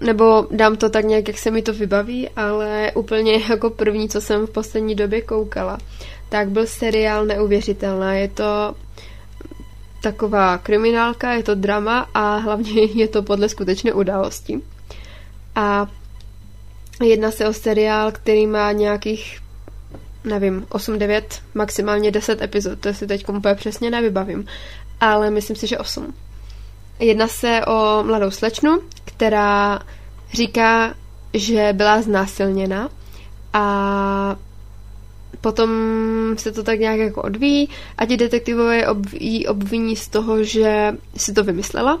nebo 0.00 0.46
dám 0.50 0.76
to 0.76 0.90
tak 0.90 1.04
nějak, 1.04 1.28
jak 1.28 1.38
se 1.38 1.50
mi 1.50 1.62
to 1.62 1.72
vybaví, 1.72 2.28
ale 2.28 2.92
úplně 2.94 3.32
jako 3.48 3.70
první, 3.70 4.08
co 4.08 4.20
jsem 4.20 4.46
v 4.46 4.50
poslední 4.50 4.94
době 4.94 5.22
koukala, 5.22 5.78
tak 6.28 6.48
byl 6.48 6.66
seriál 6.66 7.26
Neuvěřitelná. 7.26 8.14
Je 8.14 8.28
to 8.28 8.74
taková 10.02 10.58
kriminálka, 10.58 11.32
je 11.32 11.42
to 11.42 11.54
drama 11.54 12.08
a 12.14 12.36
hlavně 12.36 12.82
je 12.94 13.08
to 13.08 13.22
podle 13.22 13.48
skutečné 13.48 13.92
události. 13.92 14.60
A 15.54 15.86
jedná 17.04 17.30
se 17.30 17.48
o 17.48 17.52
seriál, 17.52 18.12
který 18.12 18.46
má 18.46 18.72
nějakých 18.72 19.40
nevím, 20.24 20.66
8, 20.70 20.98
9, 20.98 21.42
maximálně 21.54 22.10
10 22.10 22.42
epizod, 22.42 22.80
to 22.80 22.94
si 22.94 23.06
teď 23.06 23.28
úplně 23.28 23.54
přesně 23.54 23.90
nevybavím, 23.90 24.46
ale 25.00 25.30
myslím 25.30 25.56
si, 25.56 25.66
že 25.66 25.78
8. 25.78 26.14
Jedná 26.98 27.28
se 27.28 27.60
o 27.66 28.02
mladou 28.02 28.30
slečnu, 28.30 28.80
která 29.04 29.80
říká, 30.32 30.94
že 31.34 31.68
byla 31.72 32.02
znásilněna 32.02 32.88
a 33.52 34.36
potom 35.40 35.70
se 36.36 36.52
to 36.52 36.62
tak 36.62 36.78
nějak 36.80 36.98
jako 36.98 37.22
odvíjí 37.22 37.68
a 37.98 38.06
ti 38.06 38.16
detektivové 38.16 38.84
ji 39.12 39.46
obviní 39.46 39.96
z 39.96 40.08
toho, 40.08 40.44
že 40.44 40.92
si 41.16 41.32
to 41.32 41.44
vymyslela. 41.44 42.00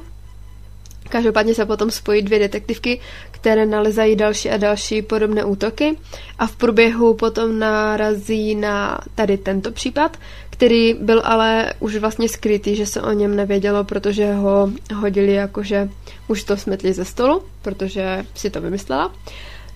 Každopádně 1.08 1.54
se 1.54 1.66
potom 1.66 1.90
spojí 1.90 2.22
dvě 2.22 2.38
detektivky, 2.38 3.00
které 3.30 3.66
nalezají 3.66 4.16
další 4.16 4.50
a 4.50 4.56
další 4.56 5.02
podobné 5.02 5.44
útoky 5.44 5.98
a 6.38 6.46
v 6.46 6.56
průběhu 6.56 7.14
potom 7.14 7.58
narazí 7.58 8.54
na 8.54 9.00
tady 9.14 9.38
tento 9.38 9.72
případ, 9.72 10.16
který 10.58 10.94
byl 10.94 11.22
ale 11.24 11.72
už 11.80 11.96
vlastně 11.96 12.28
skrytý, 12.28 12.76
že 12.76 12.86
se 12.86 13.02
o 13.02 13.12
něm 13.12 13.36
nevědělo, 13.36 13.84
protože 13.84 14.32
ho 14.32 14.70
hodili 14.94 15.32
jakože 15.32 15.88
už 16.28 16.44
to 16.44 16.56
smetli 16.56 16.92
ze 16.92 17.04
stolu, 17.04 17.42
protože 17.62 18.26
si 18.34 18.50
to 18.50 18.60
vymyslela. 18.60 19.12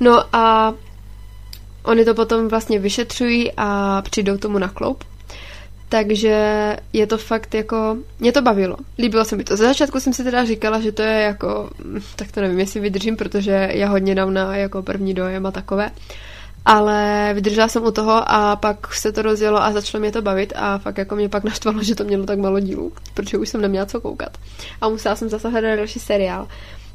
No 0.01 0.25
a 0.33 0.75
oni 1.83 2.05
to 2.05 2.15
potom 2.15 2.49
vlastně 2.49 2.79
vyšetřují 2.79 3.53
a 3.57 4.03
přijdou 4.03 4.37
tomu 4.39 4.59
na 4.59 4.69
kloup. 4.69 5.05
Takže 5.89 6.77
je 6.93 7.07
to 7.07 7.19
fakt 7.19 7.55
jako, 7.55 7.97
mě 8.21 8.33
to 8.33 8.43
bavilo. 8.43 8.77
Líbilo 8.99 9.25
se 9.25 9.37
mi 9.37 9.45
to. 9.45 9.57
Ze 9.57 9.65
začátku 9.65 10.01
jsem 10.01 10.13
si 10.13 10.25
teda 10.25 10.45
říkala, 10.45 10.81
že 10.81 10.93
to 10.93 11.03
je 11.03 11.23
jako, 11.23 11.71
tak 12.17 12.33
to 12.33 12.41
nevím, 12.41 12.59
jestli 12.59 12.81
vydržím, 12.81 13.17
protože 13.17 13.69
já 13.73 13.89
hodně 13.89 14.15
dám 14.15 14.35
na 14.35 14.57
jako 14.57 14.83
první 14.83 15.15
dojem 15.15 15.47
a 15.47 15.51
takové. 15.51 15.91
Ale 16.65 17.31
vydržela 17.35 17.69
jsem 17.69 17.85
u 17.85 17.91
toho 17.91 18.23
a 18.27 18.57
pak 18.57 18.95
se 18.95 19.13
to 19.13 19.23
rozjelo 19.23 19.63
a 19.63 19.73
začalo 19.73 20.01
mě 20.01 20.13
to 20.13 20.23
bavit 20.23 20.53
a 20.57 20.79
fakt 20.79 20.99
jako 20.99 21.17
mě 21.17 21.29
pak 21.29 21.45
naštvalo, 21.45 21.83
že 21.83 21.95
to 21.95 22.05
mělo 22.05 22.27
tak 22.27 22.39
málo 22.39 22.61
dílů, 22.61 22.93
protože 23.15 23.39
už 23.39 23.49
jsem 23.49 23.61
neměla 23.61 23.87
co 23.87 24.01
koukat. 24.01 24.39
A 24.81 24.89
musela 24.89 25.17
jsem 25.17 25.29
zase 25.29 25.49
hledat 25.49 25.77
další 25.77 25.99
seriál. 25.99 26.49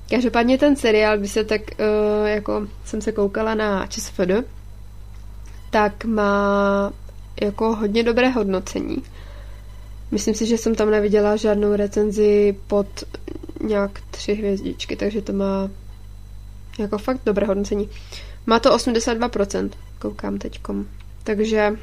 Každopádně 0.10 0.58
ten 0.58 0.76
seriál, 0.76 1.18
když 1.18 1.32
se 1.32 1.44
tak 1.44 1.62
uh, 1.62 2.28
jako 2.28 2.68
jsem 2.86 3.02
se 3.02 3.12
koukala 3.12 3.56
na 3.56 3.88
ČSFD, 3.88 4.32
tak 5.70 6.06
má 6.06 6.94
jako 7.42 7.76
hodně 7.76 8.04
dobré 8.04 8.30
hodnocení. 8.30 9.04
Myslím 10.12 10.36
si, 10.36 10.46
že 10.46 10.58
jsem 10.58 10.76
tam 10.76 10.92
neviděla 10.92 11.36
žádnou 11.36 11.76
recenzi 11.76 12.56
pod 12.68 12.88
nějak 13.62 13.92
tři 14.12 14.34
hvězdičky, 14.34 14.96
takže 14.96 15.22
to 15.22 15.34
má 15.34 15.70
jako 16.80 16.98
fakt 16.98 17.22
dobré 17.26 17.48
hodnocení. 17.48 17.90
Má 18.48 18.60
to 18.60 18.76
82%, 18.76 19.70
koukám 20.00 20.38
teďkom. 20.38 20.86
Takže 21.24 21.78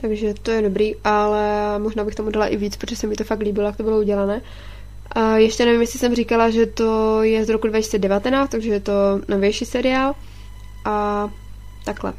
takže 0.00 0.34
to 0.42 0.50
je 0.50 0.62
dobrý, 0.62 0.94
ale 1.04 1.78
možná 1.78 2.04
bych 2.04 2.14
tomu 2.14 2.30
dala 2.30 2.46
i 2.46 2.56
víc, 2.56 2.76
protože 2.76 2.96
se 2.96 3.06
mi 3.06 3.14
to 3.14 3.24
fakt 3.24 3.40
líbilo, 3.40 3.66
jak 3.66 3.76
to 3.76 3.82
bylo 3.82 3.98
udělané. 3.98 4.42
A 5.12 5.36
ještě 5.36 5.64
nevím, 5.64 5.80
jestli 5.80 5.98
jsem 5.98 6.14
říkala, 6.14 6.50
že 6.50 6.66
to 6.66 7.22
je 7.22 7.44
z 7.44 7.48
roku 7.48 7.68
2019, 7.68 8.50
takže 8.50 8.70
je 8.70 8.80
to 8.80 8.92
novější 9.28 9.64
seriál. 9.64 10.14
A 10.84 11.28
takhle. 11.84 12.12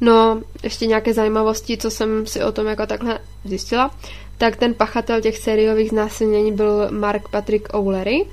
No, 0.00 0.42
ještě 0.62 0.86
nějaké 0.86 1.14
zajímavosti, 1.14 1.76
co 1.76 1.90
jsem 1.90 2.26
si 2.26 2.44
o 2.44 2.52
tom 2.52 2.66
jako 2.66 2.86
takhle 2.86 3.18
zjistila. 3.44 3.90
Tak 4.38 4.56
ten 4.56 4.74
pachatel 4.74 5.20
těch 5.20 5.38
sériových 5.38 5.90
znásilnění 5.90 6.52
byl 6.52 6.90
Mark 6.90 7.28
Patrick 7.28 7.74
O'Leary. 7.74 8.26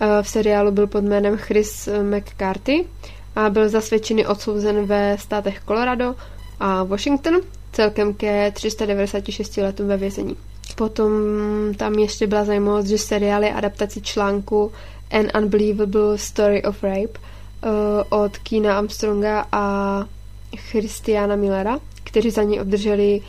Eh, 0.00 0.22
v 0.22 0.28
seriálu 0.28 0.70
byl 0.70 0.86
pod 0.86 1.04
jménem 1.04 1.36
Chris 1.36 1.88
McCarthy 2.02 2.84
a 3.36 3.50
byl 3.50 3.68
zasvědčený 3.68 4.26
odsouzen 4.26 4.86
ve 4.86 5.18
státech 5.18 5.60
Colorado 5.66 6.14
a 6.60 6.82
Washington 6.82 7.34
celkem 7.72 8.14
ke 8.14 8.50
396 8.50 9.56
letům 9.56 9.88
ve 9.88 9.96
vězení. 9.96 10.36
Potom 10.74 11.10
tam 11.76 11.94
ještě 11.94 12.26
byla 12.26 12.44
zajímavost, 12.44 12.86
že 12.86 12.98
seriál 12.98 13.44
je 13.44 13.52
adaptací 13.52 14.02
článku 14.02 14.72
An 15.10 15.42
Unbelievable 15.42 16.18
Story 16.18 16.62
of 16.62 16.82
Rape 16.82 17.18
uh, 17.18 18.20
od 18.20 18.38
Kina 18.38 18.78
Armstronga 18.78 19.46
a 19.52 20.04
Christiana 20.56 21.36
Millera, 21.36 21.78
kteří 22.04 22.30
za 22.30 22.42
ní 22.42 22.60
obdrželi 22.60 23.20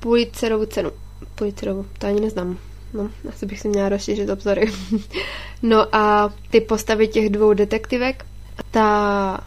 Pulitzerovu 0.00 0.66
cenu. 0.66 0.90
Pulitzerovu, 1.34 1.86
to 1.98 2.06
ani 2.06 2.20
neznám. 2.20 2.69
No, 2.94 3.10
asi 3.28 3.46
bych 3.46 3.60
si 3.60 3.68
měla 3.68 3.88
rozšířit 3.88 4.30
obzory. 4.30 4.72
no 5.62 5.94
a 5.94 6.32
ty 6.50 6.60
postavy 6.60 7.08
těch 7.08 7.30
dvou 7.30 7.52
detektivek, 7.52 8.26
ta 8.70 9.40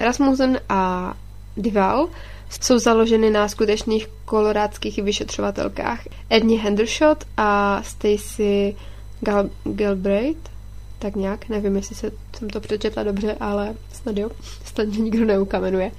Rasmussen 0.00 0.60
a 0.68 1.14
Dival, 1.56 2.08
jsou 2.50 2.78
založeny 2.78 3.30
na 3.30 3.48
skutečných 3.48 4.08
kolorádských 4.24 5.02
vyšetřovatelkách 5.02 6.00
Edni 6.30 6.56
Hendershot 6.56 7.24
a 7.36 7.82
Stacy 7.82 8.76
Gal- 9.22 9.50
Galbraith, 9.64 10.50
tak 10.98 11.16
nějak, 11.16 11.48
nevím, 11.48 11.76
jestli 11.76 11.94
se, 11.94 12.10
jsem 12.38 12.50
to 12.50 12.60
přečetla 12.60 13.02
dobře, 13.02 13.36
ale 13.40 13.74
snad 13.92 14.16
jo, 14.16 14.30
snad 14.64 14.88
mě 14.88 14.98
nikdo 14.98 15.24
neukamenuje. 15.24 15.90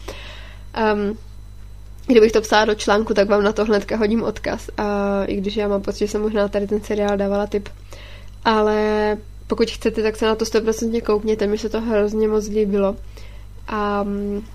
Um, 0.93 1.17
kdybych 2.11 2.31
to 2.31 2.41
psala 2.41 2.65
do 2.65 2.75
článku, 2.75 3.13
tak 3.13 3.29
vám 3.29 3.43
na 3.43 3.51
to 3.51 3.65
hnedka 3.65 3.97
hodím 3.97 4.23
odkaz, 4.23 4.69
a 4.77 5.23
i 5.25 5.35
když 5.35 5.55
já 5.55 5.67
mám 5.67 5.81
pocit, 5.81 5.99
že 5.99 6.07
jsem 6.07 6.21
možná 6.21 6.47
tady 6.47 6.67
ten 6.67 6.81
seriál 6.81 7.17
dávala 7.17 7.47
tip. 7.47 7.69
Ale 8.45 9.17
pokud 9.47 9.69
chcete, 9.69 10.03
tak 10.03 10.15
se 10.15 10.25
na 10.25 10.35
to 10.35 10.45
100% 10.45 11.01
koukněte, 11.01 11.47
mi 11.47 11.57
se 11.57 11.69
to 11.69 11.81
hrozně 11.81 12.27
moc 12.27 12.47
líbilo. 12.47 12.95
A 13.67 14.01
um, 14.01 14.45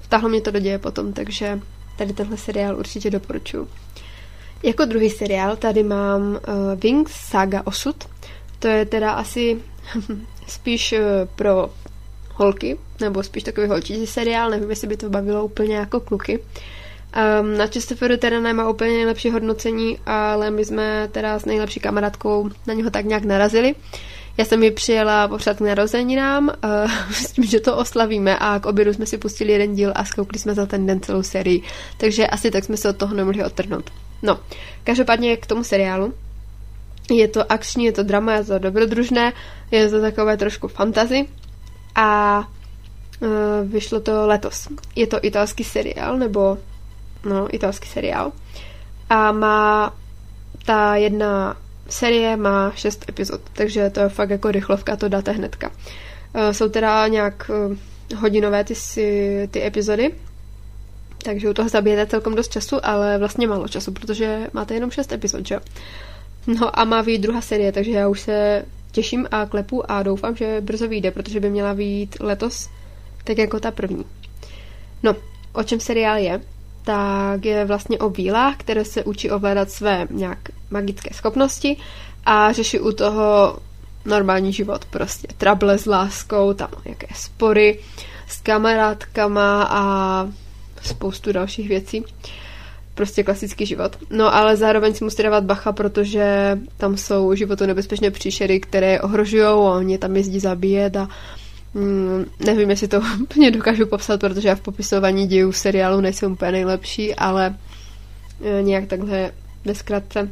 vtáhlo 0.00 0.28
mě 0.28 0.40
to 0.40 0.50
do 0.50 0.58
děje 0.58 0.78
potom, 0.78 1.12
takže 1.12 1.60
tady 1.98 2.12
tenhle 2.12 2.36
seriál 2.36 2.78
určitě 2.78 3.10
doporučuji. 3.10 3.68
Jako 4.62 4.84
druhý 4.84 5.10
seriál 5.10 5.56
tady 5.56 5.82
mám 5.82 6.22
uh, 6.30 6.38
Wings 6.80 7.12
Saga 7.12 7.62
Osud. 7.66 8.08
To 8.58 8.68
je 8.68 8.86
teda 8.86 9.12
asi 9.12 9.62
spíš 10.46 10.92
uh, 10.92 10.98
pro 11.36 11.70
holky, 12.38 12.78
nebo 13.00 13.22
spíš 13.22 13.42
takový 13.42 13.66
holčičí 13.66 14.06
seriál, 14.06 14.50
nevím, 14.50 14.70
jestli 14.70 14.86
by 14.86 14.96
to 14.96 15.10
bavilo 15.10 15.44
úplně 15.44 15.76
jako 15.76 16.00
kluky. 16.00 16.38
Um, 16.38 17.56
na 17.56 17.66
Chesterfieldu 17.66 18.16
teda 18.16 18.40
nemá 18.40 18.68
úplně 18.68 18.90
nejlepší 18.90 19.30
hodnocení, 19.30 19.98
ale 20.06 20.50
my 20.50 20.64
jsme 20.64 21.08
teda 21.12 21.38
s 21.38 21.44
nejlepší 21.44 21.80
kamarádkou 21.80 22.50
na 22.66 22.74
něho 22.74 22.90
tak 22.90 23.04
nějak 23.04 23.24
narazili. 23.24 23.74
Já 24.36 24.44
jsem 24.44 24.62
ji 24.62 24.70
přijela 24.70 25.28
popřát 25.28 25.56
k 25.56 25.60
narozeninám 25.60 26.48
uh, 26.48 26.90
s 27.12 27.32
tím, 27.32 27.44
že 27.44 27.60
to 27.60 27.76
oslavíme 27.76 28.38
a 28.38 28.58
k 28.58 28.66
obědu 28.66 28.92
jsme 28.92 29.06
si 29.06 29.18
pustili 29.18 29.52
jeden 29.52 29.74
díl 29.74 29.92
a 29.94 30.04
zkoukli 30.04 30.38
jsme 30.38 30.54
za 30.54 30.66
ten 30.66 30.86
den 30.86 31.00
celou 31.00 31.22
sérii. 31.22 31.62
Takže 31.96 32.26
asi 32.26 32.50
tak 32.50 32.64
jsme 32.64 32.76
se 32.76 32.88
od 32.88 32.96
toho 32.96 33.14
nemohli 33.14 33.44
odtrhnout. 33.44 33.90
No, 34.22 34.38
každopádně 34.84 35.36
k 35.36 35.46
tomu 35.46 35.64
seriálu. 35.64 36.14
Je 37.10 37.28
to 37.28 37.52
akční, 37.52 37.84
je 37.84 37.92
to 37.92 38.02
drama, 38.02 38.32
je 38.32 38.44
to 38.44 38.58
dobrodružné, 38.58 39.32
je 39.70 39.88
to 39.88 40.00
takové 40.00 40.36
trošku 40.36 40.68
fantazy 40.68 41.26
a 41.98 42.44
vyšlo 43.64 44.00
to 44.00 44.26
letos. 44.26 44.68
Je 44.96 45.06
to 45.06 45.18
italský 45.22 45.64
seriál, 45.64 46.18
nebo 46.18 46.58
no, 47.24 47.54
italský 47.54 47.88
seriál. 47.88 48.32
A 49.10 49.32
má 49.32 49.94
ta 50.66 50.96
jedna 50.96 51.56
série 51.88 52.36
má 52.36 52.72
šest 52.74 53.08
epizod, 53.08 53.40
takže 53.52 53.90
to 53.90 54.00
je 54.00 54.08
fakt 54.08 54.30
jako 54.30 54.50
rychlovka, 54.50 54.96
to 54.96 55.08
dáte 55.08 55.32
hnedka. 55.32 55.70
Uh, 55.70 56.50
jsou 56.50 56.68
teda 56.68 57.08
nějak 57.08 57.50
uh, 57.50 57.76
hodinové 58.18 58.64
ty, 58.64 58.74
si, 58.74 59.48
ty 59.50 59.66
epizody, 59.66 60.14
takže 61.22 61.50
u 61.50 61.54
toho 61.54 61.68
zabijete 61.68 62.06
celkom 62.06 62.34
dost 62.34 62.52
času, 62.52 62.76
ale 62.82 63.18
vlastně 63.18 63.46
málo 63.46 63.68
času, 63.68 63.92
protože 63.92 64.46
máte 64.52 64.74
jenom 64.74 64.90
šest 64.90 65.12
epizod, 65.12 65.46
že 65.46 65.60
No 66.46 66.78
a 66.78 66.84
má 66.84 67.02
vyjít 67.02 67.18
druhá 67.18 67.40
série, 67.40 67.72
takže 67.72 67.90
já 67.90 68.08
už 68.08 68.20
se 68.20 68.64
těším 68.92 69.28
a 69.30 69.46
klepu 69.46 69.90
a 69.90 70.02
doufám, 70.02 70.36
že 70.36 70.60
brzo 70.60 70.88
vyjde, 70.88 71.10
protože 71.10 71.40
by 71.40 71.50
měla 71.50 71.72
vyjít 71.72 72.16
letos, 72.20 72.68
tak 73.24 73.38
jako 73.38 73.60
ta 73.60 73.70
první. 73.70 74.04
No, 75.02 75.16
o 75.52 75.62
čem 75.62 75.80
seriál 75.80 76.16
je? 76.16 76.40
Tak 76.84 77.44
je 77.44 77.64
vlastně 77.64 77.98
o 77.98 78.10
vílách, 78.10 78.56
které 78.56 78.84
se 78.84 79.04
učí 79.04 79.30
ovládat 79.30 79.70
své 79.70 80.06
nějak 80.10 80.38
magické 80.70 81.14
schopnosti 81.14 81.76
a 82.24 82.52
řeší 82.52 82.80
u 82.80 82.92
toho 82.92 83.58
normální 84.04 84.52
život, 84.52 84.84
prostě 84.84 85.28
trable 85.38 85.78
s 85.78 85.86
láskou, 85.86 86.52
tam 86.52 86.70
nějaké 86.84 87.06
spory 87.14 87.78
s 88.28 88.40
kamarádkama 88.40 89.62
a 89.70 90.28
spoustu 90.82 91.32
dalších 91.32 91.68
věcí. 91.68 92.04
Prostě 92.98 93.22
klasický 93.22 93.66
život. 93.66 93.96
No 94.10 94.34
ale 94.34 94.56
zároveň 94.56 94.94
si 94.94 95.04
musí 95.04 95.22
dávat 95.22 95.44
bacha, 95.44 95.72
protože 95.72 96.58
tam 96.76 96.96
jsou 96.96 97.34
životu 97.34 97.66
nebezpečné 97.66 98.10
příšery, 98.10 98.60
které 98.60 99.00
ohrožují 99.00 99.42
a 99.42 99.54
oni 99.54 99.98
tam 99.98 100.16
jezdí 100.16 100.40
zabíjet 100.40 100.96
a 100.96 101.08
mm, 101.74 102.24
nevím, 102.46 102.70
jestli 102.70 102.88
to 102.88 103.00
úplně 103.22 103.50
dokážu 103.50 103.86
popsat, 103.86 104.20
protože 104.20 104.48
já 104.48 104.54
v 104.54 104.60
popisování 104.60 105.26
dějů 105.26 105.52
seriálu 105.52 106.00
nejsem 106.00 106.32
úplně 106.32 106.52
nejlepší, 106.52 107.14
ale 107.14 107.54
e, 108.44 108.62
nějak 108.62 108.86
takhle 108.86 109.30
ve 109.64 109.74
zkratce 109.74 110.30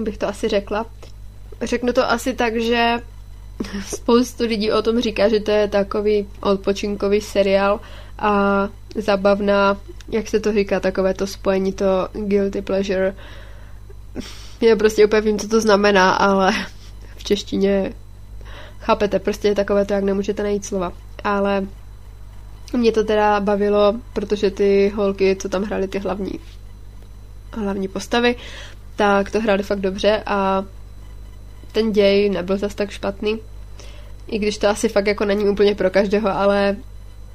bych 0.00 0.18
to 0.18 0.28
asi 0.28 0.48
řekla. 0.48 0.86
Řeknu 1.62 1.92
to 1.92 2.10
asi 2.10 2.32
tak, 2.32 2.60
že 2.60 2.98
spoustu 3.86 4.44
lidí 4.44 4.72
o 4.72 4.82
tom 4.82 5.00
říká, 5.00 5.28
že 5.28 5.40
to 5.40 5.50
je 5.50 5.68
takový 5.68 6.26
odpočinkový 6.40 7.20
seriál 7.20 7.80
a 8.20 8.68
zabavná, 8.94 9.76
jak 10.08 10.28
se 10.28 10.40
to 10.40 10.52
říká, 10.52 10.80
takové 10.80 11.14
to 11.14 11.26
spojení, 11.26 11.72
to 11.72 12.08
guilty 12.12 12.62
pleasure. 12.62 13.14
Já 14.60 14.76
prostě 14.76 15.06
úplně 15.06 15.20
vím, 15.20 15.38
co 15.38 15.48
to 15.48 15.60
znamená, 15.60 16.10
ale 16.10 16.52
v 17.16 17.24
češtině 17.24 17.92
chápete, 18.80 19.18
prostě 19.18 19.48
je 19.48 19.54
takové 19.54 19.84
to, 19.84 19.94
jak 19.94 20.04
nemůžete 20.04 20.42
najít 20.42 20.64
slova. 20.64 20.92
Ale 21.24 21.66
mě 22.72 22.92
to 22.92 23.04
teda 23.04 23.40
bavilo, 23.40 23.94
protože 24.12 24.50
ty 24.50 24.92
holky, 24.96 25.36
co 25.36 25.48
tam 25.48 25.62
hrály 25.62 25.88
ty 25.88 25.98
hlavní, 25.98 26.32
hlavní 27.52 27.88
postavy, 27.88 28.36
tak 28.96 29.30
to 29.30 29.40
hráli 29.40 29.62
fakt 29.62 29.80
dobře 29.80 30.22
a 30.26 30.64
ten 31.72 31.92
děj 31.92 32.30
nebyl 32.30 32.56
zas 32.58 32.74
tak 32.74 32.90
špatný. 32.90 33.38
I 34.26 34.38
když 34.38 34.58
to 34.58 34.68
asi 34.68 34.88
fakt 34.88 35.06
jako 35.06 35.24
není 35.24 35.48
úplně 35.48 35.74
pro 35.74 35.90
každého, 35.90 36.28
ale 36.28 36.76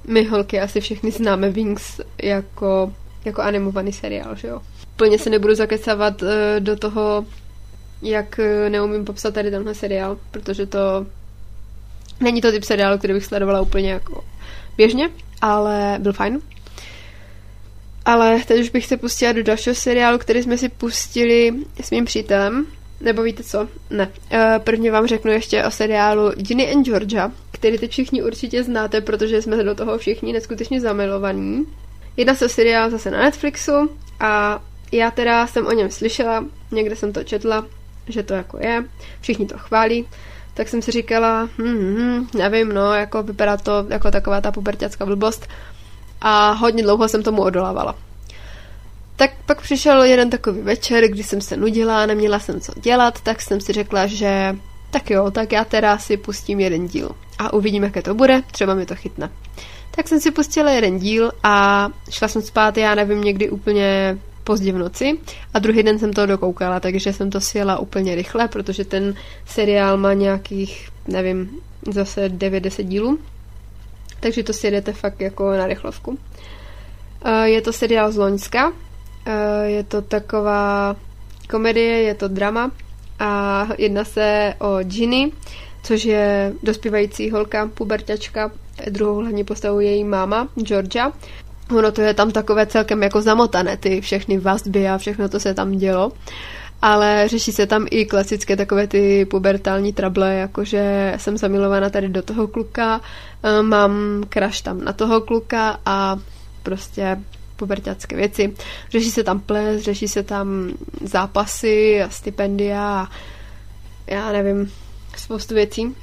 my 0.07 0.23
holky 0.23 0.59
asi 0.59 0.81
všechny 0.81 1.11
známe 1.11 1.49
Wings 1.49 2.01
jako, 2.23 2.93
jako 3.25 3.41
animovaný 3.41 3.93
seriál, 3.93 4.35
že 4.35 4.47
jo. 4.47 4.61
Plně 4.95 5.19
se 5.19 5.29
nebudu 5.29 5.55
zakecávat 5.55 6.21
uh, 6.21 6.29
do 6.59 6.75
toho, 6.75 7.25
jak 8.01 8.39
uh, 8.39 8.69
neumím 8.69 9.05
popsat 9.05 9.33
tady 9.33 9.51
tenhle 9.51 9.75
seriál, 9.75 10.17
protože 10.31 10.65
to 10.65 11.05
není 12.19 12.41
to 12.41 12.51
typ 12.51 12.63
seriálu, 12.63 12.97
který 12.97 13.13
bych 13.13 13.25
sledovala 13.25 13.61
úplně 13.61 13.91
jako 13.91 14.23
běžně, 14.77 15.09
ale 15.41 15.95
byl 15.99 16.13
fajn. 16.13 16.41
Ale 18.05 18.39
teď 18.47 18.61
už 18.61 18.69
bych 18.69 18.85
se 18.85 18.97
pustila 18.97 19.31
do 19.31 19.43
dalšího 19.43 19.75
seriálu, 19.75 20.17
který 20.17 20.43
jsme 20.43 20.57
si 20.57 20.69
pustili 20.69 21.53
s 21.81 21.91
mým 21.91 22.05
přítelem. 22.05 22.65
Nebo 23.01 23.21
víte 23.21 23.43
co? 23.43 23.67
Ne. 23.89 24.07
Uh, 24.33 24.39
prvně 24.63 24.91
vám 24.91 25.07
řeknu 25.07 25.31
ještě 25.31 25.63
o 25.63 25.71
seriálu 25.71 26.31
Ginny 26.31 26.73
and 26.73 26.85
Georgia, 26.85 27.31
který 27.65 27.77
teď 27.77 27.91
všichni 27.91 28.23
určitě 28.23 28.63
znáte, 28.63 29.01
protože 29.01 29.41
jsme 29.41 29.63
do 29.63 29.75
toho 29.75 29.97
všichni 29.97 30.33
neskutečně 30.33 30.81
zamilovaní. 30.81 31.65
Jedna 32.17 32.35
se 32.35 32.49
seriál 32.49 32.89
zase 32.89 33.11
na 33.11 33.17
Netflixu 33.17 33.89
a 34.19 34.61
já 34.91 35.11
teda 35.11 35.47
jsem 35.47 35.65
o 35.65 35.71
něm 35.71 35.91
slyšela, 35.91 36.45
někde 36.71 36.95
jsem 36.95 37.13
to 37.13 37.23
četla, 37.23 37.65
že 38.07 38.23
to 38.23 38.33
jako 38.33 38.57
je, 38.61 38.83
všichni 39.21 39.45
to 39.45 39.57
chválí, 39.57 40.07
tak 40.53 40.67
jsem 40.67 40.81
si 40.81 40.91
říkala, 40.91 41.49
hm, 41.57 41.95
hm, 41.97 42.27
nevím, 42.37 42.69
no, 42.69 42.93
jako 42.93 43.23
vypadá 43.23 43.57
to 43.57 43.85
jako 43.89 44.11
taková 44.11 44.41
ta 44.41 44.51
puberťacká 44.51 45.05
blbost 45.05 45.47
a 46.21 46.51
hodně 46.51 46.83
dlouho 46.83 47.07
jsem 47.07 47.23
tomu 47.23 47.41
odolávala. 47.41 47.95
Tak 49.15 49.31
pak 49.45 49.61
přišel 49.61 50.03
jeden 50.03 50.29
takový 50.29 50.61
večer, 50.61 51.07
kdy 51.07 51.23
jsem 51.23 51.41
se 51.41 51.57
nudila, 51.57 52.05
neměla 52.05 52.39
jsem 52.39 52.61
co 52.61 52.71
dělat, 52.79 53.21
tak 53.21 53.41
jsem 53.41 53.61
si 53.61 53.73
řekla, 53.73 54.07
že 54.07 54.55
tak 54.95 55.09
jo, 55.09 55.31
tak 55.31 55.51
já 55.51 55.65
teda 55.65 55.97
si 55.97 56.17
pustím 56.17 56.59
jeden 56.59 56.87
díl 56.87 57.11
a 57.39 57.53
uvidím, 57.53 57.83
jaké 57.83 58.01
to 58.01 58.13
bude, 58.13 58.41
třeba 58.51 58.73
mi 58.73 58.85
to 58.85 58.95
chytne. 58.95 59.29
Tak 59.91 60.07
jsem 60.07 60.19
si 60.19 60.31
pustila 60.31 60.71
jeden 60.71 60.99
díl 60.99 61.31
a 61.43 61.89
šla 62.09 62.27
jsem 62.27 62.41
spát, 62.41 62.77
já 62.77 62.95
nevím, 62.95 63.23
někdy 63.23 63.49
úplně 63.49 64.17
pozdě 64.43 64.71
v 64.71 64.77
noci 64.77 65.19
a 65.53 65.59
druhý 65.59 65.83
den 65.83 65.99
jsem 65.99 66.13
to 66.13 66.25
dokoukala, 66.25 66.79
takže 66.79 67.13
jsem 67.13 67.29
to 67.29 67.41
sjela 67.41 67.79
úplně 67.79 68.15
rychle, 68.15 68.47
protože 68.47 68.85
ten 68.85 69.13
seriál 69.45 69.97
má 69.97 70.13
nějakých, 70.13 70.89
nevím, 71.07 71.49
zase 71.91 72.29
9-10 72.29 72.83
dílů, 72.83 73.19
takže 74.19 74.43
to 74.43 74.53
si 74.53 74.67
jedete 74.67 74.93
fakt 74.93 75.21
jako 75.21 75.51
na 75.51 75.67
rychlovku. 75.67 76.19
Eh, 77.25 77.49
je 77.49 77.61
to 77.61 77.73
seriál 77.73 78.11
z 78.11 78.17
Loňska, 78.17 78.73
eh, 79.25 79.65
je 79.65 79.83
to 79.83 80.01
taková 80.01 80.95
komedie, 81.49 82.01
je 82.01 82.15
to 82.15 82.27
drama 82.27 82.71
a 83.19 83.67
jedná 83.77 84.03
se 84.03 84.53
o 84.59 84.83
Ginny, 84.83 85.31
což 85.83 86.05
je 86.05 86.53
dospívající 86.63 87.31
holka, 87.31 87.69
puberťačka, 87.73 88.51
druhou 88.89 89.15
hlavní 89.15 89.43
postavu 89.43 89.79
její 89.79 90.03
máma, 90.03 90.47
Georgia. 90.55 91.11
Ono 91.77 91.91
to 91.91 92.01
je 92.01 92.13
tam 92.13 92.31
takové 92.31 92.65
celkem 92.65 93.03
jako 93.03 93.21
zamotané, 93.21 93.77
ty 93.77 94.01
všechny 94.01 94.37
vazby 94.37 94.87
a 94.87 94.97
všechno 94.97 95.29
to 95.29 95.39
se 95.39 95.53
tam 95.53 95.71
dělo. 95.71 96.11
Ale 96.81 97.27
řeší 97.27 97.51
se 97.51 97.67
tam 97.67 97.85
i 97.91 98.05
klasické 98.05 98.55
takové 98.55 98.87
ty 98.87 99.25
pubertální 99.25 99.93
trable, 99.93 100.35
jakože 100.35 101.13
jsem 101.17 101.37
zamilovaná 101.37 101.89
tady 101.89 102.09
do 102.09 102.21
toho 102.21 102.47
kluka, 102.47 103.01
eh, 103.43 103.61
mám 103.61 104.23
kraš 104.29 104.61
tam 104.61 104.83
na 104.83 104.93
toho 104.93 105.21
kluka 105.21 105.79
a 105.85 106.17
prostě 106.63 107.17
pubertácké 107.55 108.15
věci. 108.15 108.55
Řeší 108.89 109.11
se 109.11 109.23
tam 109.23 109.39
ples, 109.39 109.81
řeší 109.81 110.07
se 110.07 110.23
tam 110.23 110.71
zápasy 111.01 112.01
a 112.01 112.09
stipendia 112.09 112.83
a 112.89 113.09
já 114.07 114.31
nevím, 114.31 114.71
spoustu 115.17 115.53
věcí. 115.53 115.95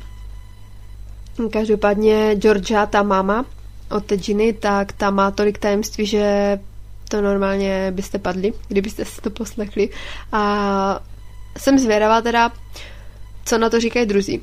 Každopádně 1.53 2.35
Georgia, 2.35 2.87
ta 2.87 3.03
máma 3.03 3.45
od 3.91 4.13
Ginny, 4.13 4.53
tak 4.53 4.93
ta 4.93 5.11
má 5.11 5.31
tolik 5.31 5.59
tajemství, 5.59 6.07
že 6.07 6.59
to 7.09 7.21
normálně 7.21 7.93
byste 7.95 8.19
padli, 8.19 8.53
kdybyste 8.69 9.05
si 9.05 9.21
to 9.21 9.31
poslechli. 9.31 9.89
A 10.33 11.01
jsem 11.59 11.79
zvědavá 11.79 12.21
teda, 12.21 12.53
co 13.45 13.59
na 13.59 13.71
to 13.71 13.81
říkají 13.81 14.07
druzí. 14.07 14.43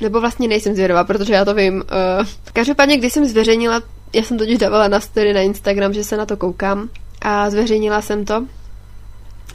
Nebo 0.00 0.20
vlastně 0.20 0.48
nejsem 0.48 0.74
zvědavá, 0.74 1.04
protože 1.04 1.34
já 1.34 1.44
to 1.44 1.54
vím. 1.54 1.74
Uh, 1.74 2.26
každopádně, 2.52 2.96
když 2.96 3.12
jsem 3.12 3.26
zveřejnila, 3.26 3.82
já 4.12 4.22
jsem 4.22 4.38
totiž 4.38 4.58
dávala 4.58 4.88
na 4.88 5.00
story 5.00 5.32
na 5.32 5.40
Instagram, 5.40 5.92
že 5.92 6.04
se 6.04 6.16
na 6.16 6.26
to 6.26 6.36
koukám 6.36 6.88
a 7.20 7.50
zveřejnila 7.50 8.02
jsem 8.02 8.24
to, 8.24 8.46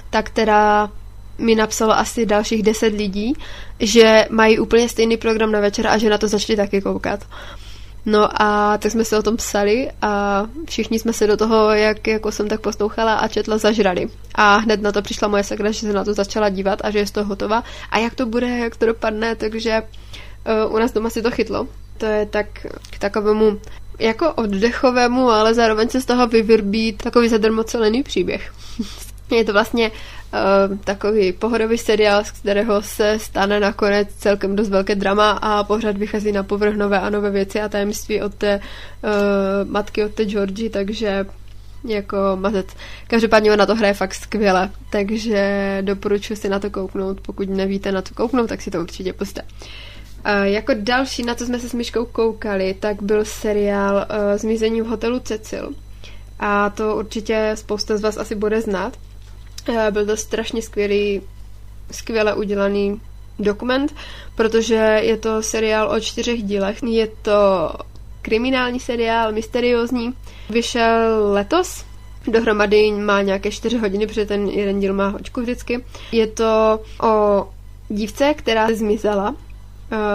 tak 0.09 0.29
teda 0.29 0.89
mi 1.37 1.55
napsalo 1.55 1.93
asi 1.93 2.25
dalších 2.25 2.63
deset 2.63 2.93
lidí, 2.93 3.33
že 3.79 4.25
mají 4.29 4.59
úplně 4.59 4.89
stejný 4.89 5.17
program 5.17 5.51
na 5.51 5.59
večer 5.59 5.87
a 5.87 5.97
že 5.97 6.09
na 6.09 6.17
to 6.17 6.27
začali 6.27 6.57
taky 6.57 6.81
koukat. 6.81 7.25
No 8.05 8.41
a 8.41 8.77
tak 8.77 8.91
jsme 8.91 9.05
se 9.05 9.17
o 9.17 9.21
tom 9.21 9.37
psali 9.37 9.91
a 10.01 10.45
všichni 10.69 10.99
jsme 10.99 11.13
se 11.13 11.27
do 11.27 11.37
toho, 11.37 11.69
jak 11.69 12.07
jako 12.07 12.31
jsem 12.31 12.47
tak 12.47 12.61
poslouchala 12.61 13.15
a 13.15 13.27
četla, 13.27 13.57
zažrali. 13.57 14.09
A 14.35 14.57
hned 14.57 14.81
na 14.81 14.91
to 14.91 15.01
přišla 15.01 15.27
moje 15.27 15.43
sekra, 15.43 15.71
že 15.71 15.79
se 15.79 15.93
na 15.93 16.03
to 16.03 16.13
začala 16.13 16.49
dívat 16.49 16.79
a 16.83 16.91
že 16.91 16.99
je 16.99 17.07
z 17.07 17.11
toho 17.11 17.25
hotová. 17.25 17.63
A 17.91 17.97
jak 17.97 18.15
to 18.15 18.25
bude, 18.25 18.47
jak 18.47 18.75
to 18.75 18.85
dopadne, 18.85 19.35
takže 19.35 19.81
uh, 20.65 20.75
u 20.75 20.79
nás 20.79 20.91
doma 20.91 21.09
si 21.09 21.21
to 21.21 21.31
chytlo. 21.31 21.67
To 21.97 22.05
je 22.05 22.25
tak 22.25 22.47
k 22.89 22.99
takovému 22.99 23.59
jako 24.01 24.33
oddechovému, 24.33 25.29
ale 25.29 25.53
zároveň 25.53 25.89
se 25.89 26.01
z 26.01 26.05
toho 26.05 26.27
vyvrbí 26.27 26.93
takový 26.93 27.29
zadrmocelený 27.29 28.03
příběh. 28.03 28.53
je 29.31 29.45
to 29.45 29.53
vlastně 29.53 29.91
uh, 29.91 30.77
takový 30.77 31.31
pohodový 31.31 31.77
seriál, 31.77 32.23
z 32.23 32.31
kterého 32.31 32.81
se 32.81 33.19
stane 33.19 33.59
nakonec 33.59 34.07
celkem 34.17 34.55
dost 34.55 34.69
velké 34.69 34.95
drama 34.95 35.31
a 35.31 35.63
pořád 35.63 35.97
vychází 35.97 36.31
na 36.31 36.43
povrch 36.43 36.75
nové 36.75 36.99
a 36.99 37.09
nové 37.09 37.29
věci 37.29 37.61
a 37.61 37.69
tajemství 37.69 38.21
od 38.21 38.35
té 38.35 38.59
uh, 38.59 39.71
matky, 39.71 40.03
od 40.03 40.13
té 40.13 40.25
Georgie, 40.25 40.69
takže 40.69 41.25
jako 41.87 42.17
mazec. 42.35 42.67
Každopádně 43.07 43.53
ona 43.53 43.65
to 43.65 43.75
hraje 43.75 43.93
fakt 43.93 44.13
skvěle, 44.13 44.69
takže 44.89 45.77
doporučuji 45.81 46.35
si 46.35 46.49
na 46.49 46.59
to 46.59 46.69
kouknout. 46.69 47.21
Pokud 47.21 47.49
nevíte 47.49 47.91
na 47.91 48.01
to 48.01 48.13
kouknout, 48.13 48.49
tak 48.49 48.61
si 48.61 48.71
to 48.71 48.79
určitě 48.79 49.13
puste. 49.13 49.41
Uh, 49.41 49.90
jako 50.43 50.73
další, 50.75 51.23
na 51.23 51.35
co 51.35 51.45
jsme 51.45 51.59
se 51.59 51.69
s 51.69 51.73
Myškou 51.73 52.05
koukali, 52.05 52.75
tak 52.79 53.01
byl 53.03 53.25
seriál 53.25 53.95
uh, 53.95 54.37
Zmizení 54.37 54.81
v 54.81 54.85
hotelu 54.85 55.19
Cecil. 55.19 55.69
A 56.39 56.69
to 56.69 56.95
určitě 56.95 57.51
spousta 57.55 57.97
z 57.97 58.01
vás 58.01 58.17
asi 58.17 58.35
bude 58.35 58.61
znát. 58.61 58.97
Uh, 59.69 59.75
byl 59.89 60.05
to 60.05 60.17
strašně 60.17 60.61
skvělý, 60.61 61.21
skvěle 61.91 62.33
udělaný 62.33 63.01
dokument, 63.39 63.95
protože 64.35 64.99
je 65.01 65.17
to 65.17 65.43
seriál 65.43 65.91
o 65.91 65.99
čtyřech 65.99 66.43
dílech. 66.43 66.83
Je 66.83 67.07
to 67.21 67.71
kriminální 68.21 68.79
seriál, 68.79 69.31
mysteriózní. 69.31 70.13
Vyšel 70.49 71.31
letos, 71.31 71.85
dohromady 72.27 72.91
má 72.91 73.21
nějaké 73.21 73.51
čtyři 73.51 73.77
hodiny, 73.77 74.07
protože 74.07 74.25
ten 74.25 74.47
jeden 74.47 74.79
díl 74.79 74.93
má 74.93 75.07
hočku 75.07 75.41
vždycky. 75.41 75.85
Je 76.11 76.27
to 76.27 76.79
o 77.03 77.47
dívce, 77.89 78.33
která 78.33 78.67
zmizela, 78.73 79.35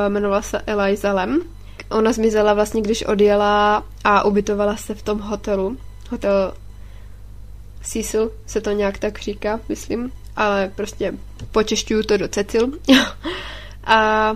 jmenovala 0.07 0.43
se 0.43 0.59
Eliza 0.67 1.13
Lem. 1.13 1.43
Ona 1.91 2.13
zmizela 2.13 2.55
vlastně, 2.55 2.83
když 2.83 3.03
odjela 3.03 3.85
a 4.05 4.25
ubytovala 4.25 4.77
se 4.77 4.95
v 4.95 5.03
tom 5.03 5.21
hotelu. 5.21 5.77
Hotel 6.11 6.53
Cecil 7.83 8.31
se 8.47 8.61
to 8.61 8.71
nějak 8.71 8.99
tak 8.99 9.19
říká, 9.19 9.61
myslím, 9.69 10.13
ale 10.37 10.73
prostě 10.75 11.15
počešťuju 11.53 12.03
to 12.03 12.17
do 12.17 12.29
Cecil. 12.29 12.69
a 13.85 14.33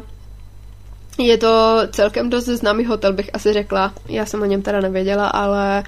je 1.18 1.38
to 1.38 1.80
celkem 1.92 2.30
dost 2.30 2.44
známý 2.44 2.84
hotel, 2.84 3.12
bych 3.12 3.30
asi 3.32 3.52
řekla. 3.52 3.94
Já 4.08 4.26
jsem 4.26 4.42
o 4.42 4.44
něm 4.44 4.62
teda 4.62 4.80
nevěděla, 4.80 5.28
ale 5.28 5.84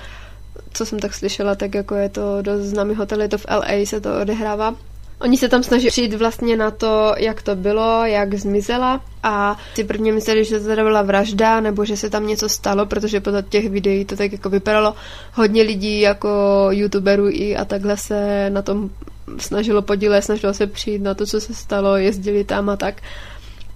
co 0.73 0.87
jsem 0.87 0.99
tak 0.99 1.15
slyšela, 1.15 1.55
tak 1.55 1.75
jako 1.75 1.95
je 1.95 2.09
to 2.09 2.43
dost 2.43 2.61
známý 2.61 2.95
hotel, 2.95 3.21
je 3.21 3.29
to 3.29 3.39
v 3.39 3.47
LA, 3.51 3.85
se 3.85 4.01
to 4.01 4.21
odehrává. 4.21 4.75
Oni 5.23 5.37
se 5.37 5.49
tam 5.49 5.63
snaží 5.63 5.89
přijít 5.89 6.15
vlastně 6.15 6.57
na 6.57 6.71
to, 6.71 7.15
jak 7.19 7.43
to 7.43 7.57
bylo, 7.57 8.07
jak 8.07 8.35
zmizela 8.35 9.01
a 9.23 9.57
si 9.75 9.85
prvně 9.85 10.13
mysleli, 10.13 10.45
že 10.45 10.61
to 10.61 10.67
teda 10.67 10.83
byla 10.83 11.03
vražda 11.03 11.61
nebo 11.61 11.85
že 11.85 11.97
se 11.97 12.11
tam 12.11 12.27
něco 12.27 12.49
stalo, 12.49 12.87
protože 12.87 13.21
podle 13.21 13.43
těch 13.43 13.71
videí 13.71 14.05
to 14.05 14.17
tak 14.17 14.33
jako 14.33 14.51
vypadalo. 14.51 14.95
Hodně 15.33 15.63
lidí 15.63 16.01
jako 16.01 16.29
youtuberů 16.71 17.29
i 17.29 17.57
a 17.57 17.65
takhle 17.65 17.97
se 17.97 18.51
na 18.51 18.63
tom 18.63 18.91
snažilo 19.39 19.83
podílet, 19.83 20.25
snažilo 20.25 20.55
se 20.55 20.67
přijít 20.67 21.03
na 21.03 21.15
to, 21.15 21.27
co 21.27 21.41
se 21.41 21.55
stalo, 21.55 21.97
jezdili 21.97 22.45
tam 22.45 22.69
a 22.69 22.77
tak. 22.77 23.03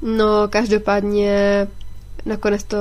No, 0.02 0.48
každopádně 0.48 1.66
nakonec 2.26 2.64
to 2.64 2.76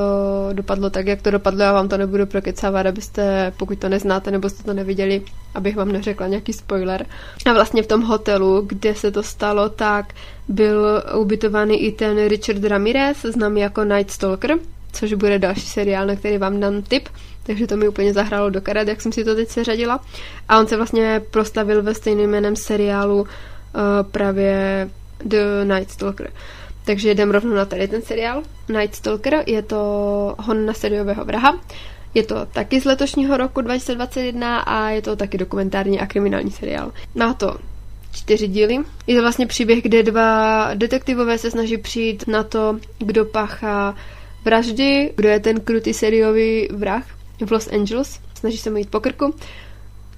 dopadlo 0.54 0.90
tak, 0.90 1.08
jak 1.08 1.22
to 1.22 1.32
dopadlo. 1.32 1.64
Já 1.64 1.74
vám 1.74 1.90
to 1.90 1.98
nebudu 1.98 2.26
prokecávat, 2.26 2.86
abyste, 2.86 3.54
pokud 3.58 3.80
to 3.80 3.90
neznáte 3.90 4.32
nebo 4.32 4.50
jste 4.50 4.64
to 4.64 4.74
neviděli, 4.74 5.22
abych 5.56 5.76
vám 5.76 5.92
neřekla 5.92 6.28
nějaký 6.28 6.54
spoiler. 6.54 7.06
A 7.46 7.54
vlastně 7.54 7.84
v 7.84 7.88
tom 7.88 8.02
hotelu, 8.02 8.62
kde 8.68 8.96
se 8.96 9.12
to 9.12 9.24
stalo, 9.24 9.70
tak 9.70 10.14
byl 10.48 11.04
ubytovaný 11.18 11.84
i 11.84 11.92
ten 11.92 12.28
Richard 12.28 12.64
Ramirez, 12.64 13.22
známý 13.22 13.62
jako 13.62 13.84
Night 13.84 14.12
Stalker, 14.12 14.58
což 14.94 15.14
bude 15.14 15.40
další 15.40 15.68
seriál, 15.68 16.06
na 16.06 16.16
který 16.16 16.38
vám 16.38 16.60
dám 16.60 16.82
tip. 16.82 17.10
Takže 17.44 17.68
to 17.68 17.78
mi 17.78 17.88
úplně 17.88 18.14
zahrálo 18.14 18.50
do 18.50 18.62
karet, 18.62 18.88
jak 18.88 19.02
jsem 19.02 19.12
si 19.12 19.24
to 19.24 19.36
teď 19.36 19.50
seřadila. 19.50 20.00
A 20.50 20.60
on 20.60 20.68
se 20.68 20.78
vlastně 20.78 21.22
prostavil 21.32 21.84
ve 21.84 21.94
stejném 21.94 22.30
jménem 22.30 22.56
seriálu 22.56 23.22
uh, 23.22 23.28
právě 24.12 24.90
The 25.26 25.38
Night 25.64 25.92
Stalker. 25.92 26.32
Takže 26.86 27.12
jdem 27.12 27.32
rovnou 27.32 27.54
na 27.54 27.66
tady 27.66 27.88
ten 27.88 28.02
seriál. 28.02 28.44
Night 28.70 28.96
Stalker 28.96 29.44
je 29.46 29.62
to 29.62 30.36
hon 30.40 30.66
na 30.66 30.74
seriového 30.74 31.26
vraha. 31.26 31.60
Je 32.14 32.24
to 32.24 32.46
taky 32.46 32.82
z 32.82 32.86
letošního 32.86 33.38
roku 33.38 33.62
2021 33.62 34.60
a 34.60 34.90
je 34.90 35.02
to 35.02 35.16
taky 35.16 35.38
dokumentární 35.38 36.00
a 36.00 36.06
kriminální 36.06 36.52
seriál. 36.52 36.92
Má 37.16 37.34
to 37.34 37.58
čtyři 38.12 38.48
díly. 38.48 38.78
Je 39.08 39.16
to 39.16 39.22
vlastně 39.22 39.48
příběh, 39.48 39.82
kde 39.82 40.04
dva 40.04 40.70
detektivové 40.74 41.38
se 41.38 41.52
snaží 41.52 41.78
přijít 41.78 42.28
na 42.28 42.44
to, 42.44 42.80
kdo 42.98 43.26
páchá 43.26 43.96
vraždy, 44.46 45.14
kdo 45.16 45.30
je 45.30 45.40
ten 45.40 45.60
krutý 45.60 45.94
seriový 45.94 46.68
vrah 46.72 47.04
v 47.46 47.52
Los 47.52 47.68
Angeles. 47.68 48.20
Snaží 48.40 48.58
se 48.58 48.70
mu 48.70 48.78
jít 48.78 48.90
po 48.90 49.00
krku. 49.00 49.36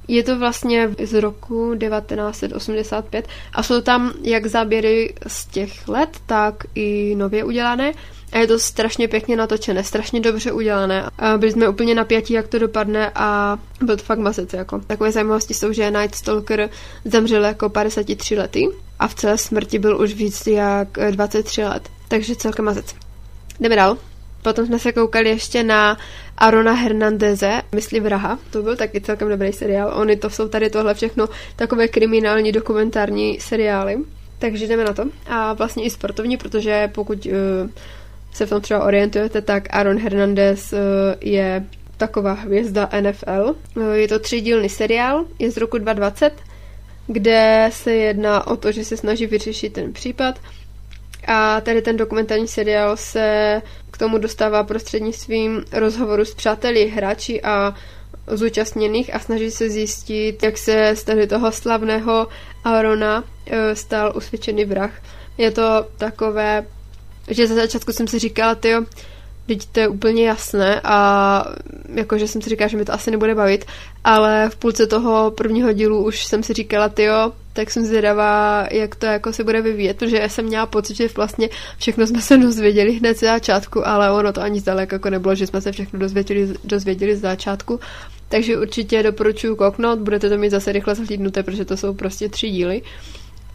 Je 0.07 0.23
to 0.23 0.39
vlastně 0.39 0.89
z 1.03 1.21
roku 1.21 1.75
1985 1.75 3.27
a 3.53 3.63
jsou 3.63 3.81
tam 3.81 4.13
jak 4.23 4.45
záběry 4.45 5.13
z 5.27 5.45
těch 5.45 5.87
let, 5.87 6.09
tak 6.25 6.55
i 6.75 7.15
nově 7.15 7.43
udělané. 7.43 7.93
A 8.31 8.37
je 8.37 8.47
to 8.47 8.59
strašně 8.59 9.07
pěkně 9.07 9.35
natočené, 9.35 9.83
strašně 9.83 10.19
dobře 10.19 10.51
udělané. 10.51 11.09
A 11.19 11.37
byli 11.37 11.51
jsme 11.51 11.69
úplně 11.69 11.95
napjatí, 11.95 12.33
jak 12.33 12.47
to 12.47 12.59
dopadne 12.59 13.11
a 13.15 13.57
byl 13.81 13.97
to 13.97 14.03
fakt 14.03 14.19
masec. 14.19 14.53
Jako. 14.53 14.79
Takové 14.87 15.11
zajímavosti 15.11 15.53
jsou, 15.53 15.71
že 15.71 15.91
Night 15.91 16.15
Stalker 16.15 16.69
zemřel 17.05 17.45
jako 17.45 17.69
53 17.69 18.35
lety 18.35 18.67
a 18.99 19.07
v 19.07 19.15
celé 19.15 19.37
smrti 19.37 19.79
byl 19.79 20.01
už 20.01 20.13
víc 20.13 20.47
jak 20.47 20.87
23 21.11 21.63
let. 21.63 21.89
Takže 22.07 22.35
celkem 22.35 22.65
mazec. 22.65 22.95
Jdeme 23.59 23.75
dál. 23.75 23.97
Potom 24.47 24.65
jsme 24.65 24.79
se 24.79 24.91
koukali 24.91 25.29
ještě 25.29 25.63
na 25.63 25.97
Arona 26.37 26.73
Hernandeze, 26.73 27.61
Mysli 27.75 27.99
vraha, 27.99 28.39
to 28.51 28.63
byl 28.63 28.75
taky 28.75 29.01
celkem 29.01 29.29
dobrý 29.29 29.53
seriál. 29.53 29.93
Oni 29.95 30.15
to 30.15 30.29
jsou 30.29 30.47
tady 30.47 30.69
tohle 30.69 30.93
všechno 30.93 31.29
takové 31.55 31.87
kriminální 31.87 32.51
dokumentární 32.51 33.39
seriály. 33.39 33.97
Takže 34.39 34.67
jdeme 34.67 34.83
na 34.83 34.93
to. 34.93 35.05
A 35.27 35.53
vlastně 35.53 35.83
i 35.83 35.89
sportovní, 35.89 36.37
protože 36.37 36.91
pokud 36.93 37.25
uh, 37.25 37.31
se 38.33 38.45
v 38.45 38.49
tom 38.49 38.61
třeba 38.61 38.83
orientujete, 38.83 39.41
tak 39.41 39.63
Aaron 39.69 39.99
Hernandez 39.99 40.73
uh, 40.73 40.79
je 41.21 41.65
taková 41.97 42.33
hvězda 42.33 42.89
NFL. 43.01 43.55
Uh, 43.75 43.91
je 43.91 44.07
to 44.07 44.19
třídílný 44.19 44.69
seriál, 44.69 45.25
je 45.39 45.51
z 45.51 45.57
roku 45.57 45.77
2020, 45.77 46.33
kde 47.07 47.69
se 47.73 47.93
jedná 47.93 48.47
o 48.47 48.55
to, 48.57 48.71
že 48.71 48.85
se 48.85 48.97
snaží 48.97 49.25
vyřešit 49.25 49.73
ten 49.73 49.93
případ 49.93 50.39
a 51.27 51.61
tady 51.61 51.81
ten 51.81 51.97
dokumentární 51.97 52.47
seriál 52.47 52.97
se 52.97 53.61
k 53.91 53.97
tomu 53.97 54.17
dostává 54.17 54.63
prostřednictvím 54.63 55.63
rozhovoru 55.71 56.25
s 56.25 56.33
přáteli, 56.35 56.87
hráči 56.87 57.41
a 57.41 57.75
zúčastněných 58.27 59.15
a 59.15 59.19
snaží 59.19 59.51
se 59.51 59.69
zjistit, 59.69 60.43
jak 60.43 60.57
se 60.57 60.91
z 60.95 61.03
tady 61.03 61.27
toho 61.27 61.51
slavného 61.51 62.27
Arona 62.63 63.23
e, 63.45 63.75
stal 63.75 64.13
usvědčený 64.15 64.65
vrah. 64.65 64.91
Je 65.37 65.51
to 65.51 65.87
takové, 65.97 66.65
že 67.29 67.47
za 67.47 67.55
začátku 67.55 67.91
jsem 67.91 68.07
si 68.07 68.19
říkala, 68.19 68.55
tyjo, 68.55 68.81
Teď 69.47 69.65
to 69.65 69.79
je 69.79 69.87
úplně 69.87 70.27
jasné 70.27 70.81
a 70.83 71.45
jakože 71.95 72.27
jsem 72.27 72.41
si 72.41 72.49
říkala, 72.49 72.67
že 72.67 72.77
mi 72.77 72.85
to 72.85 72.93
asi 72.93 73.11
nebude 73.11 73.35
bavit, 73.35 73.65
ale 74.03 74.49
v 74.49 74.55
půlce 74.55 74.87
toho 74.87 75.31
prvního 75.31 75.73
dílu 75.73 76.05
už 76.05 76.25
jsem 76.25 76.43
si 76.43 76.53
říkala, 76.53 76.89
tyjo, 76.89 77.31
tak 77.57 77.71
jsem 77.71 77.85
zvědavá, 77.85 78.67
jak 78.71 78.95
to 78.95 79.05
jako 79.05 79.33
se 79.33 79.43
bude 79.43 79.61
vyvíjet, 79.61 79.97
protože 79.97 80.29
jsem 80.29 80.45
měla 80.45 80.65
pocit, 80.65 80.95
že 80.95 81.07
vlastně 81.15 81.49
všechno 81.77 82.07
jsme 82.07 82.21
se 82.21 82.37
dozvěděli 82.37 82.91
hned 82.91 83.17
z 83.17 83.19
začátku, 83.19 83.87
ale 83.87 84.11
ono 84.11 84.33
to 84.33 84.41
ani 84.41 84.59
zdaleka 84.59 84.95
jako 84.95 85.09
nebylo, 85.09 85.35
že 85.35 85.47
jsme 85.47 85.61
se 85.61 85.71
všechno 85.71 85.99
dozvěděli, 85.99 86.53
dozvěděli 86.63 87.15
z 87.15 87.21
začátku. 87.21 87.79
Takže 88.29 88.57
určitě 88.57 89.03
doporučuji 89.03 89.55
kouknout, 89.55 89.99
budete 89.99 90.29
to 90.29 90.37
mít 90.37 90.49
zase 90.49 90.71
rychle 90.71 90.95
zhlídnuté, 90.95 91.43
protože 91.43 91.65
to 91.65 91.77
jsou 91.77 91.93
prostě 91.93 92.29
tři 92.29 92.49
díly. 92.49 92.81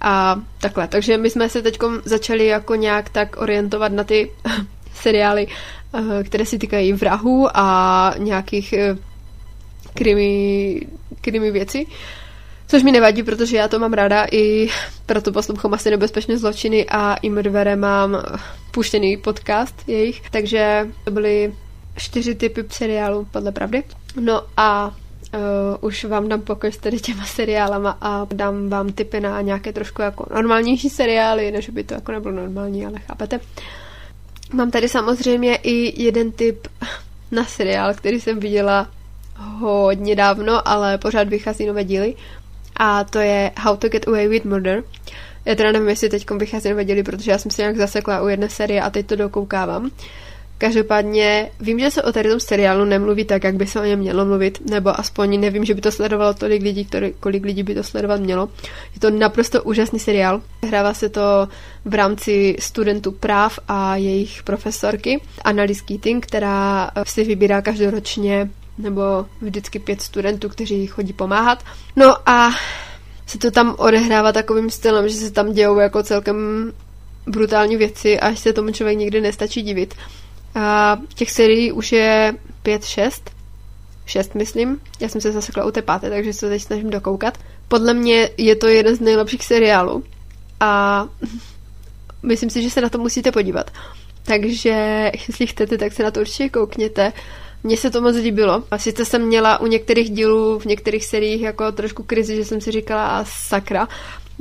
A 0.00 0.40
takhle, 0.60 0.88
takže 0.88 1.18
my 1.18 1.30
jsme 1.30 1.48
se 1.48 1.62
teď 1.62 1.78
začali 2.04 2.46
jako 2.46 2.74
nějak 2.74 3.08
tak 3.08 3.36
orientovat 3.36 3.92
na 3.92 4.04
ty 4.04 4.30
seriály, 4.94 5.46
eh, 5.94 6.24
které 6.24 6.46
se 6.46 6.58
týkají 6.58 6.92
vrahů 6.92 7.48
a 7.54 8.14
nějakých 8.18 8.72
eh, 8.72 8.96
krimi, 9.94 10.80
krimi 11.20 11.50
věcí. 11.50 11.86
Což 12.72 12.82
mi 12.82 12.92
nevadí, 12.92 13.22
protože 13.22 13.56
já 13.56 13.68
to 13.68 13.78
mám 13.78 13.92
ráda 13.92 14.26
i 14.32 14.68
proto 15.06 15.32
poslouchám 15.32 15.74
asi 15.74 15.90
nebezpečné 15.90 16.38
zločiny 16.38 16.86
a 16.88 17.14
i 17.14 17.30
mrdvere 17.30 17.76
mám 17.76 18.22
puštěný 18.70 19.16
podcast 19.16 19.88
jejich. 19.88 20.30
Takže 20.30 20.88
to 21.04 21.10
byly 21.10 21.54
čtyři 21.96 22.34
typy 22.34 22.64
seriálů, 22.68 23.26
podle 23.30 23.52
pravdy. 23.52 23.82
No 24.20 24.42
a 24.56 24.86
uh, 24.88 25.40
už 25.80 26.04
vám 26.04 26.28
dám 26.28 26.40
pokoj 26.40 26.72
s 26.72 26.76
tady 26.76 27.00
těma 27.00 27.24
seriálama 27.24 27.98
a 28.00 28.26
dám 28.34 28.68
vám 28.68 28.92
tipy 28.92 29.20
na 29.20 29.40
nějaké 29.40 29.72
trošku 29.72 30.02
jako 30.02 30.26
normálnější 30.34 30.90
seriály, 30.90 31.52
než 31.52 31.70
by 31.70 31.84
to 31.84 31.94
jako 31.94 32.12
nebylo 32.12 32.34
normální, 32.34 32.86
ale 32.86 32.98
chápete. 32.98 33.40
Mám 34.52 34.70
tady 34.70 34.88
samozřejmě 34.88 35.56
i 35.56 36.02
jeden 36.02 36.32
tip 36.32 36.68
na 37.30 37.44
seriál, 37.44 37.94
který 37.94 38.20
jsem 38.20 38.40
viděla 38.40 38.88
hodně 39.36 40.16
dávno, 40.16 40.68
ale 40.68 40.98
pořád 40.98 41.28
vychází 41.28 41.66
nové 41.66 41.84
díly 41.84 42.14
a 42.76 43.04
to 43.04 43.18
je 43.18 43.50
How 43.58 43.76
to 43.76 43.88
Get 43.88 44.08
Away 44.08 44.28
with 44.28 44.44
Murder. 44.44 44.82
Já 45.44 45.54
teda 45.54 45.72
nevím, 45.72 45.88
jestli 45.88 46.08
teď 46.08 46.30
vychází 46.30 46.68
nové 46.68 46.84
díly, 46.84 47.02
protože 47.02 47.30
já 47.30 47.38
jsem 47.38 47.50
se 47.50 47.62
nějak 47.62 47.76
zasekla 47.76 48.22
u 48.22 48.28
jedné 48.28 48.48
série 48.48 48.82
a 48.82 48.90
teď 48.90 49.06
to 49.06 49.16
dokoukávám. 49.16 49.90
Každopádně 50.62 51.50
vím, 51.60 51.78
že 51.78 51.90
se 51.90 52.02
o 52.02 52.12
tady 52.12 52.28
tom 52.28 52.40
seriálu 52.40 52.84
nemluví 52.84 53.24
tak, 53.24 53.44
jak 53.44 53.54
by 53.54 53.66
se 53.66 53.80
o 53.80 53.84
něm 53.84 53.98
mělo 53.98 54.24
mluvit, 54.24 54.70
nebo 54.70 55.00
aspoň 55.00 55.40
nevím, 55.40 55.64
že 55.64 55.74
by 55.74 55.80
to 55.80 55.92
sledovalo 55.92 56.34
tolik 56.34 56.62
lidí, 56.62 56.84
který, 56.84 57.12
kolik 57.20 57.44
lidí 57.44 57.62
by 57.62 57.74
to 57.74 57.82
sledovat 57.82 58.20
mělo. 58.20 58.48
Je 58.94 59.00
to 59.00 59.10
naprosto 59.10 59.62
úžasný 59.62 59.98
seriál. 59.98 60.42
Hrává 60.66 60.94
se 60.94 61.08
to 61.08 61.48
v 61.84 61.94
rámci 61.94 62.56
studentů 62.58 63.12
práv 63.12 63.58
a 63.68 63.96
jejich 63.96 64.42
profesorky 64.42 65.20
Annalise 65.44 65.84
Keating, 65.84 66.26
která 66.26 66.90
si 67.04 67.24
vybírá 67.24 67.62
každoročně 67.62 68.50
nebo 68.78 69.26
vždycky 69.40 69.78
pět 69.78 70.02
studentů, 70.02 70.48
kteří 70.48 70.86
chodí 70.86 71.12
pomáhat. 71.12 71.64
No 71.96 72.28
a 72.28 72.50
se 73.26 73.38
to 73.38 73.50
tam 73.50 73.74
odehrává 73.78 74.32
takovým 74.32 74.70
stylem, 74.70 75.08
že 75.08 75.14
se 75.14 75.30
tam 75.30 75.52
dějou 75.52 75.78
jako 75.78 76.02
celkem 76.02 76.36
brutální 77.26 77.76
věci, 77.76 78.20
až 78.20 78.38
se 78.38 78.52
tomu 78.52 78.72
člověk 78.72 78.98
nikdy 78.98 79.20
nestačí 79.20 79.62
divit. 79.62 79.94
A 80.54 80.98
těch 81.14 81.30
serií 81.30 81.72
už 81.72 81.92
je 81.92 82.34
pět, 82.62 82.84
šest. 82.84 83.30
Šest, 84.06 84.34
myslím. 84.34 84.80
Já 85.00 85.08
jsem 85.08 85.20
se 85.20 85.32
zasekla 85.32 85.64
u 85.64 85.70
té 85.70 85.82
páté, 85.82 86.10
takže 86.10 86.32
se 86.32 86.48
teď 86.48 86.62
snažím 86.62 86.90
dokoukat. 86.90 87.38
Podle 87.68 87.94
mě 87.94 88.30
je 88.36 88.56
to 88.56 88.68
jeden 88.68 88.96
z 88.96 89.00
nejlepších 89.00 89.44
seriálů. 89.44 90.04
A 90.60 91.04
myslím 92.22 92.50
si, 92.50 92.62
že 92.62 92.70
se 92.70 92.80
na 92.80 92.88
to 92.88 92.98
musíte 92.98 93.32
podívat. 93.32 93.70
Takže 94.22 95.10
jestli 95.28 95.46
chcete, 95.46 95.78
tak 95.78 95.92
se 95.92 96.02
na 96.02 96.10
to 96.10 96.20
určitě 96.20 96.48
koukněte. 96.48 97.12
Mně 97.64 97.76
se 97.76 97.90
to 97.90 98.00
moc 98.00 98.16
líbilo. 98.16 98.62
A 98.70 98.78
sice 98.78 99.04
jsem 99.04 99.26
měla 99.26 99.60
u 99.60 99.66
některých 99.66 100.10
dílů, 100.10 100.58
v 100.58 100.64
některých 100.64 101.04
seriích 101.04 101.42
jako 101.42 101.72
trošku 101.72 102.02
krizi, 102.02 102.36
že 102.36 102.44
jsem 102.44 102.60
si 102.60 102.70
říkala 102.70 103.06
a 103.06 103.24
sakra, 103.24 103.88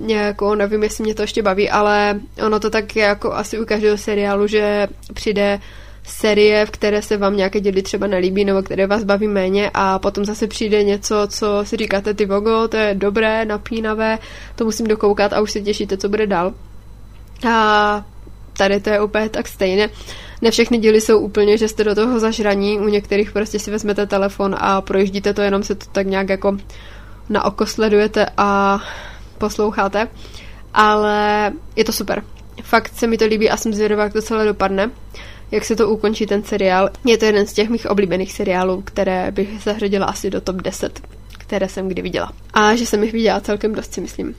jako 0.08 0.56
nevím, 0.56 0.84
jestli 0.84 1.04
mě 1.04 1.16
to 1.16 1.22
ještě 1.22 1.44
baví, 1.44 1.70
ale 1.70 2.20
ono 2.46 2.60
to 2.60 2.70
tak 2.70 2.96
je 2.96 3.04
jako 3.04 3.34
asi 3.34 3.60
u 3.60 3.66
každého 3.66 3.98
seriálu, 3.98 4.48
že 4.48 4.88
přijde 5.14 5.60
série, 6.04 6.66
v 6.66 6.72
které 6.72 7.02
se 7.02 7.18
vám 7.18 7.38
nějaké 7.38 7.60
díly 7.60 7.82
třeba 7.82 8.08
nelíbí 8.08 8.46
nebo 8.46 8.62
které 8.62 8.88
vás 8.88 9.04
baví 9.04 9.28
méně 9.28 9.72
a 9.74 10.00
potom 10.00 10.26
zase 10.26 10.48
přijde 10.48 10.84
něco, 10.84 11.16
co 11.28 11.60
si 11.64 11.78
říkáte 11.78 12.14
ty 12.14 12.26
vogo, 12.26 12.68
to 12.68 12.78
je 12.78 12.96
dobré, 12.96 13.46
napínavé, 13.46 14.20
to 14.56 14.66
musím 14.66 14.88
dokoukat 14.88 15.34
a 15.34 15.42
už 15.42 15.52
se 15.52 15.62
těšíte, 15.62 15.98
co 15.98 16.10
bude 16.10 16.28
dál. 16.28 16.54
A 17.50 18.06
tady 18.58 18.80
to 18.80 18.90
je 18.90 19.02
úplně 19.02 19.30
tak 19.30 19.48
stejně. 19.48 19.90
Ne 20.42 20.52
všechny 20.52 20.78
díly 20.78 21.02
jsou 21.02 21.20
úplně, 21.20 21.58
že 21.58 21.68
jste 21.68 21.84
do 21.84 21.96
toho 21.96 22.20
zažraní, 22.20 22.80
u 22.80 22.88
některých 22.88 23.32
prostě 23.32 23.60
si 23.60 23.72
vezmete 23.72 24.08
telefon 24.08 24.56
a 24.60 24.82
projíždíte 24.82 25.34
to, 25.34 25.42
jenom 25.42 25.64
se 25.64 25.76
to 25.76 25.86
tak 25.92 26.08
nějak 26.08 26.30
jako 26.30 26.58
na 27.30 27.46
oko 27.46 27.66
sledujete 27.66 28.26
a 28.38 28.80
posloucháte, 29.38 30.08
ale 30.74 31.52
je 31.76 31.84
to 31.84 31.92
super. 31.92 32.24
Fakt 32.64 32.94
se 32.94 33.08
mi 33.08 33.18
to 33.18 33.26
líbí 33.26 33.50
a 33.50 33.58
jsem 33.58 33.74
zvědavá, 33.74 34.04
jak 34.04 34.14
to 34.14 34.22
celé 34.22 34.46
dopadne, 34.46 34.92
jak 35.52 35.66
se 35.66 35.76
to 35.76 35.90
ukončí 35.90 36.26
ten 36.26 36.44
seriál. 36.44 36.90
Je 37.06 37.18
to 37.18 37.26
jeden 37.26 37.48
z 37.48 37.54
těch 37.54 37.70
mých 37.70 37.86
oblíbených 37.86 38.34
seriálů, 38.34 38.82
které 38.82 39.32
bych 39.32 39.62
zařadila 39.64 40.06
asi 40.06 40.30
do 40.30 40.42
top 40.42 40.56
10, 40.56 41.02
které 41.38 41.70
jsem 41.70 41.88
kdy 41.88 42.02
viděla. 42.02 42.32
A 42.54 42.76
že 42.76 42.86
jsem 42.86 43.04
jich 43.04 43.14
viděla 43.14 43.40
celkem 43.40 43.76
dost 43.76 43.94
si 43.94 44.02
myslím. 44.02 44.36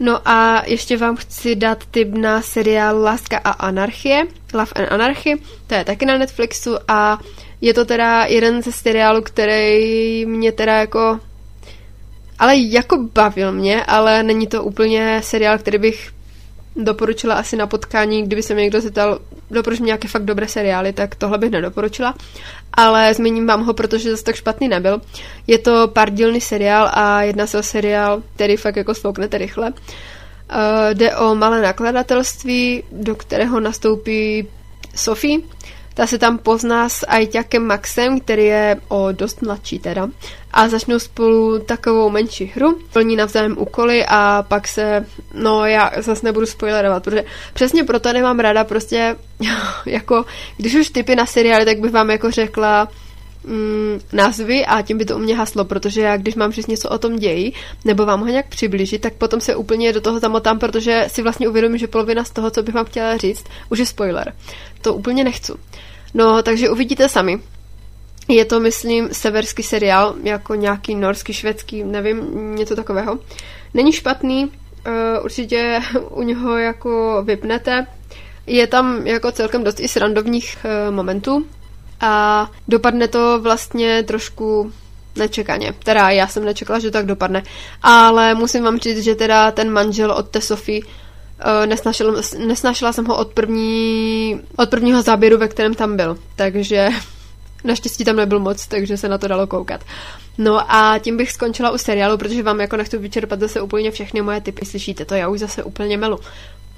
No 0.00 0.28
a 0.28 0.62
ještě 0.66 0.96
vám 0.96 1.16
chci 1.16 1.56
dát 1.56 1.84
tip 1.90 2.14
na 2.14 2.42
seriál 2.42 3.02
Láska 3.02 3.38
a 3.38 3.50
anarchie, 3.50 4.26
Love 4.54 4.70
and 4.74 4.92
Anarchy, 4.92 5.42
to 5.66 5.74
je 5.74 5.84
taky 5.84 6.06
na 6.06 6.18
Netflixu 6.18 6.76
a 6.88 7.18
je 7.60 7.74
to 7.74 7.84
teda 7.84 8.24
jeden 8.24 8.62
ze 8.62 8.72
seriálů, 8.72 9.22
který 9.22 10.26
mě 10.26 10.52
teda 10.52 10.76
jako 10.76 11.20
ale 12.38 12.56
jako 12.56 13.08
bavil 13.14 13.52
mě, 13.52 13.84
ale 13.84 14.22
není 14.22 14.46
to 14.46 14.64
úplně 14.64 15.20
seriál, 15.24 15.58
který 15.58 15.78
bych 15.78 16.12
doporučila 16.76 17.34
asi 17.34 17.56
na 17.56 17.66
potkání, 17.66 18.22
kdyby 18.22 18.42
se 18.42 18.54
mě 18.54 18.62
někdo 18.62 18.80
zeptal, 18.80 19.18
doporuč 19.50 19.80
mi 19.80 19.86
nějaké 19.86 20.08
fakt 20.08 20.24
dobré 20.24 20.48
seriály, 20.48 20.92
tak 20.92 21.14
tohle 21.14 21.38
bych 21.38 21.50
nedoporučila. 21.50 22.14
Ale 22.72 23.14
zmíním 23.14 23.46
vám 23.46 23.64
ho, 23.64 23.74
protože 23.74 24.10
zase 24.10 24.24
tak 24.24 24.34
špatný 24.34 24.68
nebyl. 24.68 25.00
Je 25.46 25.58
to 25.58 25.92
dílný 26.10 26.40
seriál 26.40 26.90
a 26.92 27.22
jedná 27.22 27.46
se 27.46 27.58
o 27.58 27.62
seriál, 27.62 28.22
který 28.34 28.56
fakt 28.56 28.76
jako 28.76 28.94
slouknete 28.94 29.38
rychle. 29.38 29.70
Uh, 29.70 29.76
jde 30.92 31.16
o 31.16 31.34
malé 31.34 31.62
nakladatelství, 31.62 32.82
do 32.92 33.14
kterého 33.14 33.60
nastoupí 33.60 34.48
Sophie, 34.94 35.40
ta 35.94 36.06
se 36.06 36.18
tam 36.18 36.38
pozná 36.38 36.88
s 36.88 37.06
Ajťakem 37.06 37.66
Maxem, 37.66 38.20
který 38.20 38.44
je 38.44 38.80
o 38.88 39.12
dost 39.12 39.42
mladší 39.42 39.78
teda. 39.78 40.08
A 40.56 40.68
začnou 40.68 40.98
spolu 40.98 41.58
takovou 41.58 42.10
menší 42.10 42.52
hru, 42.54 42.78
plní 42.92 43.16
navzájem 43.16 43.58
úkoly 43.58 44.04
a 44.08 44.44
pak 44.48 44.68
se, 44.68 45.06
no 45.32 45.66
já 45.66 45.90
zase 45.96 46.26
nebudu 46.26 46.46
spoilerovat, 46.46 47.04
protože 47.04 47.24
přesně 47.54 47.84
proto 47.84 48.12
nemám 48.12 48.38
ráda 48.38 48.64
prostě, 48.64 49.16
jako, 49.86 50.24
když 50.56 50.74
už 50.74 50.88
typy 50.90 51.16
na 51.16 51.26
seriály, 51.26 51.64
tak 51.64 51.78
bych 51.78 51.92
vám 51.92 52.10
jako 52.10 52.30
řekla, 52.30 52.88
mm, 53.44 54.00
názvy 54.12 54.66
a 54.66 54.82
tím 54.82 54.98
by 54.98 55.04
to 55.04 55.16
u 55.16 55.18
mě 55.18 55.36
haslo, 55.36 55.64
protože 55.64 56.00
já 56.00 56.16
když 56.16 56.34
mám 56.34 56.52
říct 56.52 56.66
něco 56.66 56.88
o 56.88 56.98
tom 56.98 57.16
ději, 57.16 57.52
nebo 57.84 58.06
vám 58.06 58.20
ho 58.20 58.26
nějak 58.26 58.48
přiblížit, 58.48 59.00
tak 59.00 59.14
potom 59.14 59.40
se 59.40 59.56
úplně 59.56 59.92
do 59.92 60.00
toho 60.00 60.20
zamotám, 60.20 60.58
protože 60.58 61.04
si 61.08 61.22
vlastně 61.22 61.48
uvědomím, 61.48 61.78
že 61.78 61.86
polovina 61.86 62.24
z 62.24 62.30
toho, 62.30 62.50
co 62.50 62.62
bych 62.62 62.74
vám 62.74 62.84
chtěla 62.84 63.16
říct, 63.16 63.44
už 63.70 63.78
je 63.78 63.86
spoiler. 63.86 64.32
To 64.82 64.94
úplně 64.94 65.24
nechci. 65.24 65.52
No, 66.14 66.42
takže 66.42 66.70
uvidíte 66.70 67.08
sami. 67.08 67.40
Je 68.28 68.44
to, 68.44 68.60
myslím, 68.60 69.08
severský 69.12 69.62
seriál, 69.62 70.14
jako 70.22 70.54
nějaký 70.54 70.94
norský, 70.94 71.32
švédský, 71.32 71.84
nevím, 71.84 72.54
něco 72.54 72.76
takového. 72.76 73.18
Není 73.74 73.92
špatný, 73.92 74.44
uh, 74.44 75.24
určitě 75.24 75.80
u 76.10 76.22
něho 76.22 76.58
jako 76.58 77.22
vypnete. 77.26 77.86
Je 78.46 78.66
tam 78.66 79.06
jako 79.06 79.32
celkem 79.32 79.64
dost 79.64 79.80
i 79.80 79.88
srandovních 79.88 80.56
uh, 80.64 80.94
momentů 80.94 81.46
a 82.00 82.50
dopadne 82.68 83.08
to 83.08 83.40
vlastně 83.40 84.02
trošku 84.02 84.72
nečekaně. 85.16 85.74
Teda 85.84 86.10
já 86.10 86.26
jsem 86.26 86.44
nečekala, 86.44 86.78
že 86.78 86.90
to 86.90 86.98
tak 86.98 87.06
dopadne. 87.06 87.42
Ale 87.82 88.34
musím 88.34 88.64
vám 88.64 88.78
říct, 88.78 89.04
že 89.04 89.14
teda 89.14 89.50
ten 89.50 89.72
manžel 89.72 90.12
od 90.12 90.28
té 90.28 90.40
Sofie 90.40 90.80
Uh, 91.34 91.66
nesnašila, 91.66 92.22
nesnašila 92.46 92.92
jsem 92.92 93.04
ho 93.04 93.16
od, 93.16 93.32
první, 93.32 94.40
od 94.56 94.70
prvního 94.70 95.02
záběru, 95.02 95.38
ve 95.38 95.48
kterém 95.48 95.74
tam 95.74 95.96
byl. 95.96 96.18
Takže 96.36 96.88
naštěstí 97.64 98.04
tam 98.04 98.16
nebyl 98.16 98.40
moc, 98.40 98.66
takže 98.66 98.96
se 98.96 99.08
na 99.08 99.18
to 99.18 99.28
dalo 99.28 99.46
koukat. 99.46 99.84
No 100.38 100.72
a 100.74 100.98
tím 100.98 101.16
bych 101.16 101.32
skončila 101.32 101.70
u 101.70 101.78
seriálu, 101.78 102.18
protože 102.18 102.42
vám 102.42 102.60
jako 102.60 102.76
nechci 102.76 102.98
vyčerpat 102.98 103.40
zase 103.40 103.60
úplně 103.60 103.90
všechny 103.90 104.22
moje 104.22 104.40
typy. 104.40 104.66
Slyšíte 104.66 105.04
to, 105.04 105.14
já 105.14 105.28
už 105.28 105.40
zase 105.40 105.62
úplně 105.62 105.96
melu. 105.96 106.18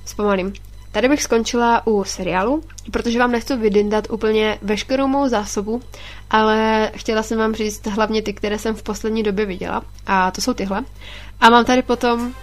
Zpomalím. 0.04 0.52
Tady 0.92 1.08
bych 1.08 1.22
skončila 1.22 1.86
u 1.86 2.04
seriálu, 2.04 2.62
protože 2.90 3.18
vám 3.18 3.32
nechci 3.32 3.56
vydindat 3.56 4.10
úplně 4.10 4.58
veškerou 4.62 5.06
mou 5.06 5.28
zásobu, 5.28 5.82
ale 6.30 6.90
chtěla 6.94 7.22
jsem 7.22 7.38
vám 7.38 7.54
říct 7.54 7.86
hlavně 7.86 8.22
ty, 8.22 8.32
které 8.32 8.58
jsem 8.58 8.74
v 8.74 8.82
poslední 8.82 9.22
době 9.22 9.46
viděla. 9.46 9.82
A 10.06 10.30
to 10.30 10.40
jsou 10.40 10.54
tyhle. 10.54 10.84
A 11.40 11.50
mám 11.50 11.64
tady 11.64 11.82
potom 11.82 12.34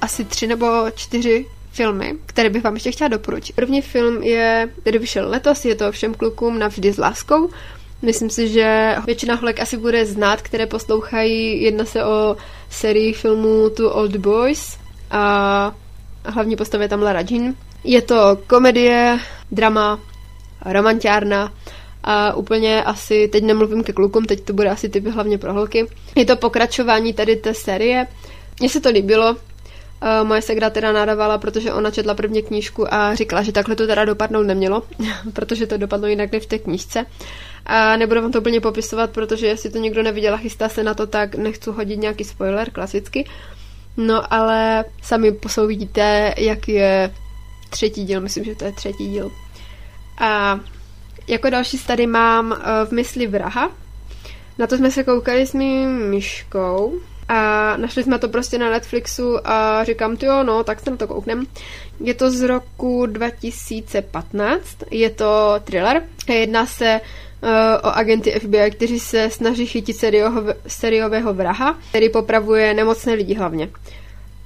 asi 0.00 0.24
tři 0.24 0.46
nebo 0.46 0.66
čtyři 0.94 1.46
filmy, 1.72 2.14
které 2.26 2.50
bych 2.50 2.64
vám 2.64 2.74
ještě 2.74 2.92
chtěla 2.92 3.08
doporučit. 3.08 3.56
První 3.56 3.82
film 3.82 4.22
je, 4.22 4.68
který 4.80 4.98
vyšel 4.98 5.28
letos, 5.28 5.64
je 5.64 5.74
to 5.74 5.92
Všem 5.92 6.14
klukům 6.14 6.58
navždy 6.58 6.92
s 6.92 6.98
láskou. 6.98 7.50
Myslím 8.02 8.30
si, 8.30 8.48
že 8.48 8.96
většina 9.06 9.34
holek 9.34 9.60
asi 9.60 9.76
bude 9.76 10.06
znát, 10.06 10.42
které 10.42 10.66
poslouchají. 10.66 11.62
Jedná 11.62 11.84
se 11.84 12.04
o 12.04 12.36
sérii 12.70 13.12
filmů 13.12 13.70
Two 13.70 13.90
Old 13.90 14.16
Boys 14.16 14.78
a 15.10 15.74
hlavní 16.24 16.56
postavě 16.56 16.88
tam 16.88 17.02
Lara 17.02 17.20
Jean. 17.30 17.54
Je 17.84 18.02
to 18.02 18.38
komedie, 18.46 19.18
drama, 19.50 20.00
romantiárna 20.64 21.52
a 22.04 22.34
úplně 22.34 22.82
asi, 22.82 23.28
teď 23.28 23.44
nemluvím 23.44 23.84
ke 23.84 23.92
klukům, 23.92 24.24
teď 24.24 24.40
to 24.40 24.52
bude 24.52 24.70
asi 24.70 24.88
typy 24.88 25.10
hlavně 25.10 25.38
pro 25.38 25.52
holky. 25.52 25.86
Je 26.16 26.24
to 26.24 26.36
pokračování 26.36 27.12
tady 27.12 27.36
té 27.36 27.54
série. 27.54 28.06
Mně 28.60 28.68
se 28.68 28.80
to 28.80 28.90
líbilo, 28.90 29.36
Uh, 30.02 30.28
moje 30.28 30.42
segra 30.42 30.70
teda 30.70 30.92
nadávala, 30.92 31.38
protože 31.38 31.72
ona 31.72 31.90
četla 31.90 32.14
první 32.14 32.42
knížku 32.42 32.94
a 32.94 33.14
říkala, 33.14 33.42
že 33.42 33.52
takhle 33.52 33.76
to 33.76 33.86
teda 33.86 34.04
dopadnout 34.04 34.42
nemělo, 34.42 34.82
protože 35.32 35.66
to 35.66 35.78
dopadlo 35.78 36.06
jinak 36.06 36.32
než 36.32 36.42
v 36.42 36.46
té 36.46 36.58
knížce. 36.58 37.06
A 37.66 37.96
nebudu 37.96 38.22
vám 38.22 38.32
to 38.32 38.40
úplně 38.40 38.60
popisovat, 38.60 39.10
protože 39.10 39.46
jestli 39.46 39.70
to 39.70 39.78
někdo 39.78 40.02
neviděl 40.02 40.34
a 40.34 40.36
chystá 40.36 40.68
se 40.68 40.82
na 40.82 40.94
to, 40.94 41.06
tak 41.06 41.34
nechci 41.34 41.70
hodit 41.70 41.96
nějaký 41.96 42.24
spoiler, 42.24 42.70
klasicky. 42.70 43.28
No 43.96 44.34
ale 44.34 44.84
sami 45.02 45.32
posouvidíte, 45.32 46.34
jak 46.38 46.68
je 46.68 47.14
třetí 47.70 48.04
díl, 48.04 48.20
myslím, 48.20 48.44
že 48.44 48.54
to 48.54 48.64
je 48.64 48.72
třetí 48.72 49.08
díl. 49.08 49.30
A 50.18 50.60
jako 51.28 51.50
další 51.50 51.78
tady 51.78 52.06
mám 52.06 52.50
uh, 52.50 52.58
v 52.88 52.92
mysli 52.92 53.26
Vraha. 53.26 53.70
Na 54.58 54.66
to 54.66 54.76
jsme 54.76 54.90
se 54.90 55.04
koukali 55.04 55.46
s 55.46 55.52
mým 55.52 56.10
myškou 56.10 57.00
a 57.32 57.76
našli 57.76 58.02
jsme 58.02 58.18
to 58.18 58.28
prostě 58.28 58.58
na 58.58 58.70
Netflixu 58.70 59.48
a 59.48 59.84
říkám, 59.84 60.16
jo, 60.22 60.42
no, 60.42 60.64
tak 60.64 60.80
se 60.80 60.90
na 60.90 60.96
to 60.96 61.06
kouknem. 61.06 61.46
Je 62.00 62.14
to 62.14 62.30
z 62.30 62.42
roku 62.42 63.06
2015, 63.06 64.60
je 64.90 65.10
to 65.10 65.54
thriller. 65.64 66.02
Jedná 66.28 66.66
se 66.66 67.00
uh, 67.42 67.48
o 67.82 67.96
agenty 67.96 68.30
FBI, 68.30 68.70
kteří 68.70 69.00
se 69.00 69.30
snaží 69.30 69.66
chytit 69.66 69.96
seriového, 69.96 70.54
seriového 70.66 71.34
vraha, 71.34 71.78
který 71.88 72.08
popravuje 72.08 72.74
nemocné 72.74 73.12
lidi 73.14 73.34
hlavně. 73.34 73.68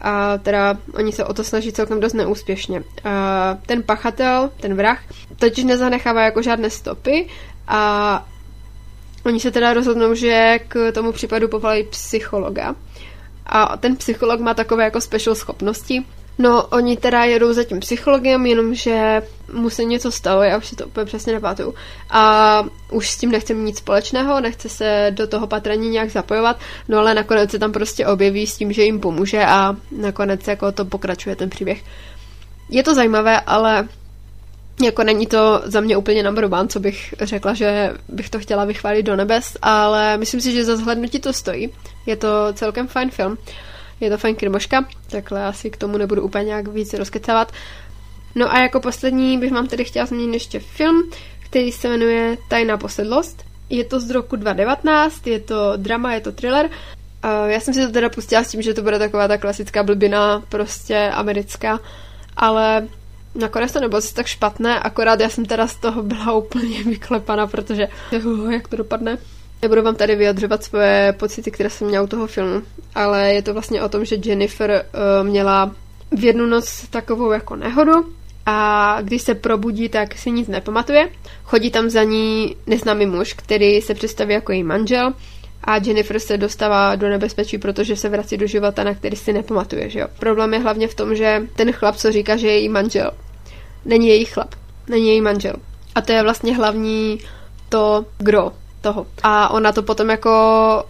A 0.00 0.38
teda 0.38 0.78
oni 0.94 1.12
se 1.12 1.24
o 1.24 1.34
to 1.34 1.44
snaží 1.44 1.72
celkem 1.72 2.00
dost 2.00 2.12
neúspěšně. 2.12 2.82
A 3.04 3.58
ten 3.66 3.82
pachatel, 3.82 4.50
ten 4.60 4.74
vrah, 4.74 5.02
totiž 5.36 5.64
nezanechává 5.64 6.22
jako 6.22 6.42
žádné 6.42 6.70
stopy 6.70 7.28
a 7.68 8.26
Oni 9.26 9.40
se 9.40 9.50
teda 9.50 9.74
rozhodnou, 9.74 10.14
že 10.14 10.58
k 10.68 10.92
tomu 10.92 11.12
případu 11.12 11.48
povolají 11.48 11.84
psychologa. 11.84 12.74
A 13.46 13.76
ten 13.76 13.96
psycholog 13.96 14.40
má 14.40 14.54
takové 14.54 14.84
jako 14.84 15.00
special 15.00 15.34
schopnosti. 15.34 16.04
No, 16.38 16.66
oni 16.66 16.96
teda 16.96 17.24
jedou 17.24 17.52
za 17.52 17.64
tím 17.64 17.80
psychologem, 17.80 18.46
jenomže 18.46 19.22
mu 19.52 19.70
se 19.70 19.84
něco 19.84 20.12
stalo, 20.12 20.42
já 20.42 20.58
už 20.58 20.66
si 20.66 20.76
to 20.76 20.86
úplně 20.86 21.06
přesně 21.06 21.32
nepamatuju. 21.32 21.74
A 22.10 22.64
už 22.90 23.10
s 23.10 23.16
tím 23.16 23.30
nechce 23.30 23.54
mít 23.54 23.64
nic 23.64 23.78
společného, 23.78 24.40
nechce 24.40 24.68
se 24.68 25.06
do 25.10 25.26
toho 25.26 25.46
patraní 25.46 25.88
nějak 25.88 26.10
zapojovat, 26.10 26.56
no 26.88 26.98
ale 26.98 27.14
nakonec 27.14 27.50
se 27.50 27.58
tam 27.58 27.72
prostě 27.72 28.06
objeví 28.06 28.46
s 28.46 28.56
tím, 28.56 28.72
že 28.72 28.82
jim 28.82 29.00
pomůže 29.00 29.44
a 29.44 29.76
nakonec 29.90 30.48
jako 30.48 30.72
to 30.72 30.84
pokračuje 30.84 31.36
ten 31.36 31.50
příběh. 31.50 31.82
je 32.68 32.82
to 32.82 32.94
zajímavé, 32.94 33.40
ale 33.40 33.88
jako 34.82 35.04
není 35.04 35.26
to 35.26 35.62
za 35.64 35.80
mě 35.80 35.96
úplně 35.96 36.22
number 36.22 36.44
one, 36.44 36.68
co 36.68 36.80
bych 36.80 37.14
řekla, 37.20 37.54
že 37.54 37.92
bych 38.08 38.30
to 38.30 38.38
chtěla 38.38 38.64
vychválit 38.64 39.02
do 39.02 39.16
nebes, 39.16 39.56
ale 39.62 40.16
myslím 40.16 40.40
si, 40.40 40.52
že 40.52 40.64
za 40.64 40.76
zhlednutí 40.76 41.20
to 41.20 41.32
stojí. 41.32 41.70
Je 42.06 42.16
to 42.16 42.28
celkem 42.52 42.88
fajn 42.88 43.10
film. 43.10 43.38
Je 44.00 44.10
to 44.10 44.18
fajn 44.18 44.34
krimoška, 44.34 44.84
takhle 45.10 45.44
asi 45.44 45.70
k 45.70 45.76
tomu 45.76 45.98
nebudu 45.98 46.22
úplně 46.22 46.44
nějak 46.44 46.68
víc 46.68 46.94
rozkecávat. 46.94 47.52
No 48.34 48.52
a 48.52 48.58
jako 48.58 48.80
poslední 48.80 49.38
bych 49.38 49.52
vám 49.52 49.66
tedy 49.66 49.84
chtěla 49.84 50.06
zmínit 50.06 50.34
ještě 50.34 50.60
film, 50.60 51.10
který 51.44 51.72
se 51.72 51.88
jmenuje 51.88 52.36
Tajná 52.48 52.76
posedlost. 52.76 53.44
Je 53.70 53.84
to 53.84 54.00
z 54.00 54.10
roku 54.10 54.36
2019, 54.36 55.26
je 55.26 55.40
to 55.40 55.72
drama, 55.76 56.12
je 56.12 56.20
to 56.20 56.32
thriller. 56.32 56.70
Já 57.46 57.60
jsem 57.60 57.74
si 57.74 57.86
to 57.86 57.92
teda 57.92 58.08
pustila 58.08 58.44
s 58.44 58.50
tím, 58.50 58.62
že 58.62 58.74
to 58.74 58.82
bude 58.82 58.98
taková 58.98 59.28
ta 59.28 59.38
klasická 59.38 59.82
blbina, 59.82 60.42
prostě 60.48 61.10
americká, 61.14 61.80
ale 62.36 62.88
nakonec 63.38 63.72
to 63.72 63.80
nebylo 63.80 64.00
tak 64.14 64.26
špatné, 64.26 64.80
akorát 64.80 65.20
já 65.20 65.28
jsem 65.28 65.44
teda 65.44 65.66
z 65.66 65.76
toho 65.76 66.02
byla 66.02 66.32
úplně 66.32 66.84
vyklepaná, 66.84 67.46
protože 67.46 67.88
uh, 68.24 68.52
jak 68.52 68.68
to 68.68 68.76
dopadne. 68.76 69.18
Nebudu 69.62 69.82
vám 69.82 69.94
tady 69.94 70.16
vyjadřovat 70.16 70.64
svoje 70.64 71.14
pocity, 71.18 71.50
které 71.50 71.70
jsem 71.70 71.86
měla 71.88 72.04
u 72.04 72.06
toho 72.06 72.26
filmu, 72.26 72.62
ale 72.94 73.34
je 73.34 73.42
to 73.42 73.52
vlastně 73.52 73.82
o 73.82 73.88
tom, 73.88 74.04
že 74.04 74.16
Jennifer 74.24 74.70
uh, 74.70 75.26
měla 75.26 75.74
v 76.10 76.24
jednu 76.24 76.46
noc 76.46 76.88
takovou 76.90 77.30
jako 77.30 77.56
nehodu 77.56 77.92
a 78.46 78.98
když 79.02 79.22
se 79.22 79.34
probudí, 79.34 79.88
tak 79.88 80.18
si 80.18 80.30
nic 80.30 80.48
nepamatuje. 80.48 81.08
Chodí 81.44 81.70
tam 81.70 81.90
za 81.90 82.02
ní 82.02 82.56
neznámý 82.66 83.06
muž, 83.06 83.32
který 83.32 83.80
se 83.80 83.94
představí 83.94 84.34
jako 84.34 84.52
její 84.52 84.62
manžel 84.62 85.12
a 85.64 85.76
Jennifer 85.76 86.20
se 86.20 86.36
dostává 86.36 86.94
do 86.94 87.08
nebezpečí, 87.08 87.58
protože 87.58 87.96
se 87.96 88.08
vrací 88.08 88.36
do 88.36 88.46
života, 88.46 88.84
na 88.84 88.94
který 88.94 89.16
si 89.16 89.32
nepamatuje, 89.32 89.90
že 89.90 90.00
jo. 90.00 90.06
Problém 90.18 90.54
je 90.54 90.60
hlavně 90.60 90.88
v 90.88 90.94
tom, 90.94 91.14
že 91.14 91.42
ten 91.56 91.72
chlap, 91.72 91.96
co 91.96 92.12
říká, 92.12 92.36
že 92.36 92.46
je 92.46 92.58
její 92.58 92.68
manžel, 92.68 93.10
není 93.86 94.08
její 94.08 94.24
chlap, 94.24 94.54
není 94.88 95.08
její 95.08 95.20
manžel. 95.20 95.54
A 95.94 96.00
to 96.00 96.12
je 96.12 96.22
vlastně 96.22 96.56
hlavní 96.56 97.20
to 97.68 98.06
gro 98.18 98.52
toho. 98.80 99.06
A 99.22 99.50
ona 99.50 99.72
to 99.72 99.82
potom 99.82 100.10
jako 100.10 100.30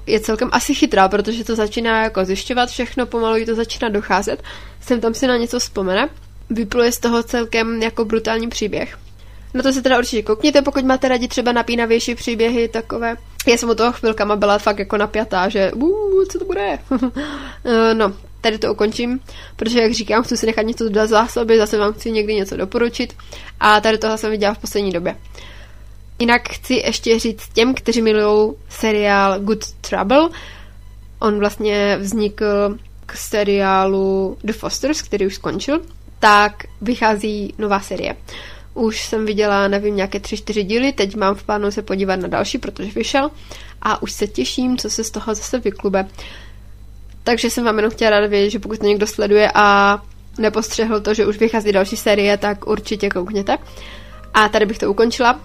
je 0.07 0.21
celkem 0.21 0.49
asi 0.53 0.75
chytrá, 0.75 1.09
protože 1.09 1.45
to 1.45 1.57
začíná 1.57 2.03
jako 2.03 2.25
zjišťovat 2.25 2.69
všechno, 2.69 3.07
pomalu 3.07 3.37
jí 3.37 3.47
to 3.47 3.55
začíná 3.55 3.89
docházet. 3.89 4.43
Jsem 4.81 5.01
tam 5.01 5.15
si 5.15 5.27
na 5.27 5.37
něco 5.37 5.59
vzpomene. 5.59 6.09
Vypluje 6.51 6.93
z 6.93 6.99
toho 6.99 7.23
celkem 7.23 7.83
jako 7.83 8.05
brutální 8.05 8.49
příběh. 8.49 8.99
No 9.55 9.63
to 9.63 9.73
se 9.73 9.83
teda 9.83 9.99
určitě 9.99 10.23
koukněte, 10.23 10.63
pokud 10.63 10.85
máte 10.85 11.09
rádi 11.09 11.29
třeba 11.29 11.53
napínavější 11.53 12.15
příběhy 12.15 12.69
takové. 12.69 13.17
Já 13.47 13.57
jsem 13.57 13.71
u 13.71 13.75
toho 13.75 13.93
chvilkama 13.93 14.37
byla 14.37 14.59
fakt 14.59 14.79
jako 14.79 14.97
napjatá, 14.97 15.49
že 15.49 15.73
uh, 15.73 16.25
co 16.25 16.39
to 16.39 16.45
bude? 16.45 16.79
Eh, 17.65 17.95
no, 17.95 18.13
tady 18.47 18.59
to 18.59 18.73
ukončím, 18.73 19.21
protože 19.57 19.83
jak 19.83 19.93
říkám, 19.93 20.23
chci 20.23 20.37
si 20.37 20.47
nechat 20.47 20.63
něco 20.63 20.89
do 20.89 21.07
zásoby, 21.07 21.59
zase 21.59 21.79
vám 21.79 21.93
chci 21.93 22.11
někdy 22.11 22.35
něco 22.35 22.57
doporučit 22.57 23.15
a 23.61 23.81
tady 23.81 23.99
toho 23.99 24.19
jsem 24.19 24.31
viděla 24.31 24.55
v 24.55 24.59
poslední 24.59 24.93
době. 24.93 25.17
Jinak 26.19 26.49
chci 26.49 26.75
ještě 26.75 27.19
říct 27.19 27.49
těm, 27.53 27.75
kteří 27.75 28.03
milují 28.03 28.53
seriál 28.69 29.41
Good 29.41 29.73
Trouble. 29.73 30.29
On 31.19 31.39
vlastně 31.39 31.97
vznikl 32.01 32.79
k 33.07 33.17
seriálu 33.17 34.39
The 34.45 34.53
Fosters, 34.53 35.03
který 35.03 35.27
už 35.27 35.35
skončil, 35.35 35.81
tak 36.19 36.65
vychází 36.81 37.55
nová 37.59 37.81
série. 37.81 38.17
Už 38.75 39.05
jsem 39.05 39.27
viděla, 39.27 39.69
nevím, 39.69 39.97
nějaké 39.97 40.21
tři, 40.21 40.37
čtyři 40.37 40.63
díly, 40.63 40.93
teď 40.93 41.17
mám 41.17 41.35
v 41.35 41.43
plánu 41.43 41.71
se 41.71 41.83
podívat 41.83 42.17
na 42.17 42.29
další, 42.29 42.59
protože 42.59 42.91
vyšel 42.91 43.31
a 43.83 44.03
už 44.03 44.13
se 44.13 44.27
těším, 44.27 44.77
co 44.79 44.91
se 44.91 45.05
z 45.05 45.11
toho 45.11 45.35
zase 45.35 45.59
vyklube. 45.59 46.07
Takže 47.27 47.51
jsem 47.51 47.65
vám 47.65 47.77
jenom 47.77 47.91
chtěla 47.91 48.11
ráda 48.11 48.27
vědět, 48.27 48.51
že 48.51 48.59
pokud 48.59 48.79
to 48.79 48.87
někdo 48.87 49.07
sleduje 49.07 49.51
a 49.55 49.99
nepostřehl 50.39 51.01
to, 51.01 51.15
že 51.15 51.27
už 51.27 51.39
vychází 51.39 51.73
další 51.73 51.97
série, 51.97 52.37
tak 52.37 52.67
určitě 52.67 53.09
koukněte. 53.09 53.59
A 54.35 54.49
tady 54.49 54.67
bych 54.67 54.79
to 54.79 54.91
ukončila 54.91 55.41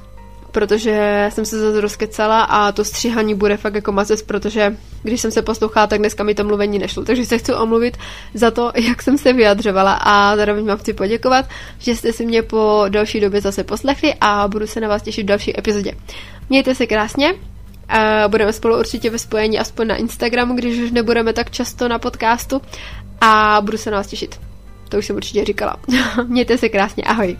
protože 0.51 1.27
jsem 1.33 1.45
se 1.45 1.59
zase 1.59 1.81
rozkecala 1.81 2.43
a 2.43 2.71
to 2.71 2.85
stříhání 2.85 3.35
bude 3.35 3.57
fakt 3.57 3.75
jako 3.75 3.91
mazec, 3.91 4.21
protože 4.21 4.77
když 5.03 5.21
jsem 5.21 5.31
se 5.31 5.41
poslouchala, 5.41 5.87
tak 5.87 5.99
dneska 5.99 6.23
mi 6.23 6.35
to 6.35 6.43
mluvení 6.43 6.79
nešlo. 6.79 7.05
Takže 7.05 7.25
se 7.25 7.37
chci 7.37 7.53
omluvit 7.53 7.97
za 8.33 8.51
to, 8.51 8.71
jak 8.75 9.01
jsem 9.01 9.17
se 9.17 9.33
vyjadřovala 9.33 9.93
a 9.93 10.35
zároveň 10.35 10.65
vám 10.65 10.77
chci 10.77 10.93
poděkovat, 10.93 11.45
že 11.79 11.95
jste 11.95 12.13
si 12.13 12.25
mě 12.25 12.41
po 12.41 12.85
další 12.89 13.19
době 13.19 13.41
zase 13.41 13.63
poslechli 13.63 14.13
a 14.21 14.47
budu 14.47 14.67
se 14.67 14.79
na 14.79 14.87
vás 14.87 15.01
těšit 15.01 15.23
v 15.23 15.27
další 15.27 15.59
epizodě. 15.59 15.91
Mějte 16.49 16.75
se 16.75 16.87
krásně, 16.87 17.33
a 17.89 18.27
budeme 18.27 18.53
spolu 18.53 18.79
určitě 18.79 19.09
ve 19.09 19.19
spojení 19.19 19.59
aspoň 19.59 19.87
na 19.87 19.95
Instagramu, 19.95 20.55
když 20.55 20.79
už 20.79 20.91
nebudeme 20.91 21.33
tak 21.33 21.51
často 21.51 21.87
na 21.87 21.99
podcastu 21.99 22.61
a 23.21 23.61
budu 23.61 23.77
se 23.77 23.91
na 23.91 23.97
vás 23.97 24.07
těšit. 24.07 24.39
To 24.89 24.97
už 24.97 25.05
jsem 25.05 25.15
určitě 25.15 25.45
říkala. 25.45 25.75
Mějte 26.27 26.57
se 26.57 26.69
krásně, 26.69 27.03
ahoj. 27.03 27.37